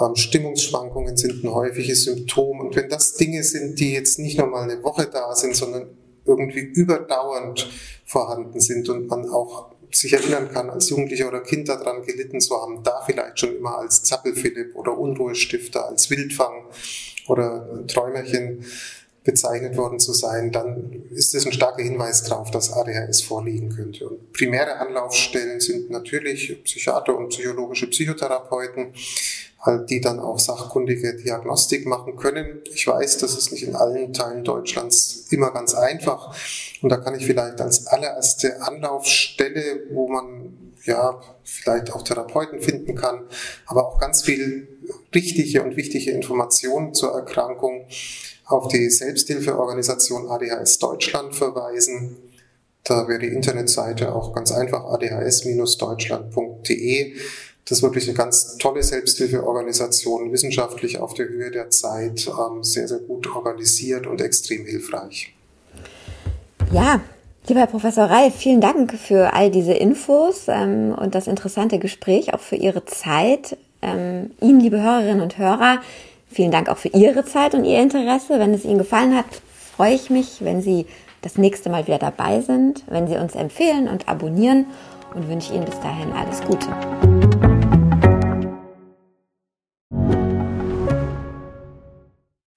Ähm, 0.00 0.16
Stimmungsschwankungen 0.16 1.16
sind 1.16 1.44
ein 1.44 1.52
häufiges 1.52 2.04
Symptom. 2.04 2.60
Und 2.60 2.76
wenn 2.76 2.88
das 2.88 3.14
Dinge 3.14 3.42
sind, 3.42 3.78
die 3.78 3.92
jetzt 3.92 4.18
nicht 4.18 4.38
nur 4.38 4.46
mal 4.48 4.62
eine 4.62 4.82
Woche 4.82 5.06
da 5.06 5.34
sind, 5.34 5.56
sondern 5.56 5.88
irgendwie 6.24 6.60
überdauernd 6.60 7.70
vorhanden 8.04 8.60
sind 8.60 8.88
und 8.88 9.08
man 9.08 9.28
auch 9.28 9.72
sich 9.90 10.12
erinnern 10.12 10.50
kann, 10.50 10.70
als 10.70 10.88
Jugendlicher 10.88 11.28
oder 11.28 11.40
Kind 11.40 11.68
daran 11.68 12.04
gelitten 12.06 12.40
zu 12.40 12.56
haben, 12.56 12.82
da 12.82 13.02
vielleicht 13.04 13.38
schon 13.40 13.56
immer 13.56 13.78
als 13.78 14.02
Zappelphilipp 14.04 14.74
oder 14.74 14.96
Unruhestifter, 14.96 15.88
als 15.88 16.08
Wildfang 16.08 16.64
oder 17.28 17.86
Träumerchen 17.86 18.64
bezeichnet 19.24 19.76
worden 19.76 20.00
zu 20.00 20.12
sein, 20.12 20.50
dann 20.50 21.04
ist 21.10 21.34
das 21.34 21.46
ein 21.46 21.52
starker 21.52 21.82
Hinweis 21.82 22.24
darauf, 22.24 22.50
dass 22.50 22.72
ADHS 22.72 23.22
vorliegen 23.22 23.70
könnte. 23.70 24.08
Und 24.08 24.32
primäre 24.32 24.78
Anlaufstellen 24.78 25.60
sind 25.60 25.90
natürlich 25.90 26.62
Psychiater 26.64 27.16
und 27.16 27.28
psychologische 27.28 27.86
Psychotherapeuten, 27.86 28.92
die 29.88 30.00
dann 30.00 30.18
auch 30.18 30.40
sachkundige 30.40 31.14
Diagnostik 31.14 31.86
machen 31.86 32.16
können. 32.16 32.62
Ich 32.74 32.84
weiß, 32.86 33.18
das 33.18 33.36
ist 33.36 33.52
nicht 33.52 33.62
in 33.62 33.76
allen 33.76 34.12
Teilen 34.12 34.42
Deutschlands 34.42 35.26
immer 35.30 35.52
ganz 35.52 35.74
einfach. 35.74 36.34
Und 36.82 36.90
da 36.90 36.96
kann 36.96 37.14
ich 37.14 37.26
vielleicht 37.26 37.60
als 37.60 37.86
allererste 37.86 38.60
Anlaufstelle, 38.62 39.84
wo 39.92 40.08
man 40.08 40.72
ja 40.84 41.20
vielleicht 41.44 41.92
auch 41.92 42.02
Therapeuten 42.02 42.60
finden 42.60 42.96
kann, 42.96 43.20
aber 43.66 43.86
auch 43.86 44.00
ganz 44.00 44.22
viel 44.22 44.66
richtige 45.14 45.62
und 45.62 45.76
wichtige 45.76 46.10
Informationen 46.10 46.92
zur 46.92 47.12
Erkrankung 47.12 47.86
auf 48.46 48.66
die 48.68 48.90
Selbsthilfeorganisation 48.90 50.28
ADHS 50.28 50.80
Deutschland 50.80 51.36
verweisen. 51.36 52.16
Da 52.84 53.06
wäre 53.06 53.20
die 53.20 53.28
Internetseite 53.28 54.12
auch 54.12 54.34
ganz 54.34 54.50
einfach 54.50 54.86
adhs-deutschland.de. 54.86 57.14
Das 57.64 57.78
ist 57.78 57.82
wirklich 57.82 58.08
eine 58.08 58.16
ganz 58.16 58.56
tolle 58.58 58.82
Selbsthilfeorganisation, 58.82 60.32
wissenschaftlich 60.32 60.98
auf 60.98 61.14
der 61.14 61.28
Höhe 61.28 61.50
der 61.50 61.70
Zeit, 61.70 62.26
ähm, 62.26 62.64
sehr, 62.64 62.88
sehr 62.88 62.98
gut 62.98 63.28
organisiert 63.34 64.06
und 64.06 64.20
extrem 64.20 64.66
hilfreich. 64.66 65.32
Ja, 66.72 67.00
lieber 67.46 67.60
Herr 67.60 67.66
Professor 67.68 68.04
Reif, 68.04 68.34
vielen 68.34 68.60
Dank 68.60 68.94
für 68.94 69.32
all 69.32 69.50
diese 69.50 69.74
Infos 69.74 70.48
ähm, 70.48 70.94
und 70.98 71.14
das 71.14 71.28
interessante 71.28 71.78
Gespräch, 71.78 72.34
auch 72.34 72.40
für 72.40 72.56
Ihre 72.56 72.84
Zeit. 72.84 73.56
Ähm, 73.80 74.32
Ihnen, 74.40 74.60
liebe 74.60 74.82
Hörerinnen 74.82 75.20
und 75.20 75.38
Hörer, 75.38 75.82
vielen 76.28 76.50
Dank 76.50 76.68
auch 76.68 76.78
für 76.78 76.88
Ihre 76.88 77.24
Zeit 77.24 77.54
und 77.54 77.64
Ihr 77.64 77.80
Interesse. 77.80 78.40
Wenn 78.40 78.54
es 78.54 78.64
Ihnen 78.64 78.78
gefallen 78.78 79.16
hat, 79.16 79.26
freue 79.76 79.94
ich 79.94 80.10
mich, 80.10 80.38
wenn 80.40 80.62
Sie 80.62 80.86
das 81.20 81.38
nächste 81.38 81.70
Mal 81.70 81.86
wieder 81.86 81.98
dabei 81.98 82.40
sind, 82.40 82.82
wenn 82.88 83.06
Sie 83.06 83.16
uns 83.16 83.36
empfehlen 83.36 83.86
und 83.86 84.08
abonnieren 84.08 84.66
und 85.14 85.28
wünsche 85.28 85.54
Ihnen 85.54 85.64
bis 85.64 85.78
dahin 85.80 86.12
alles 86.12 86.40
Gute. 86.42 87.21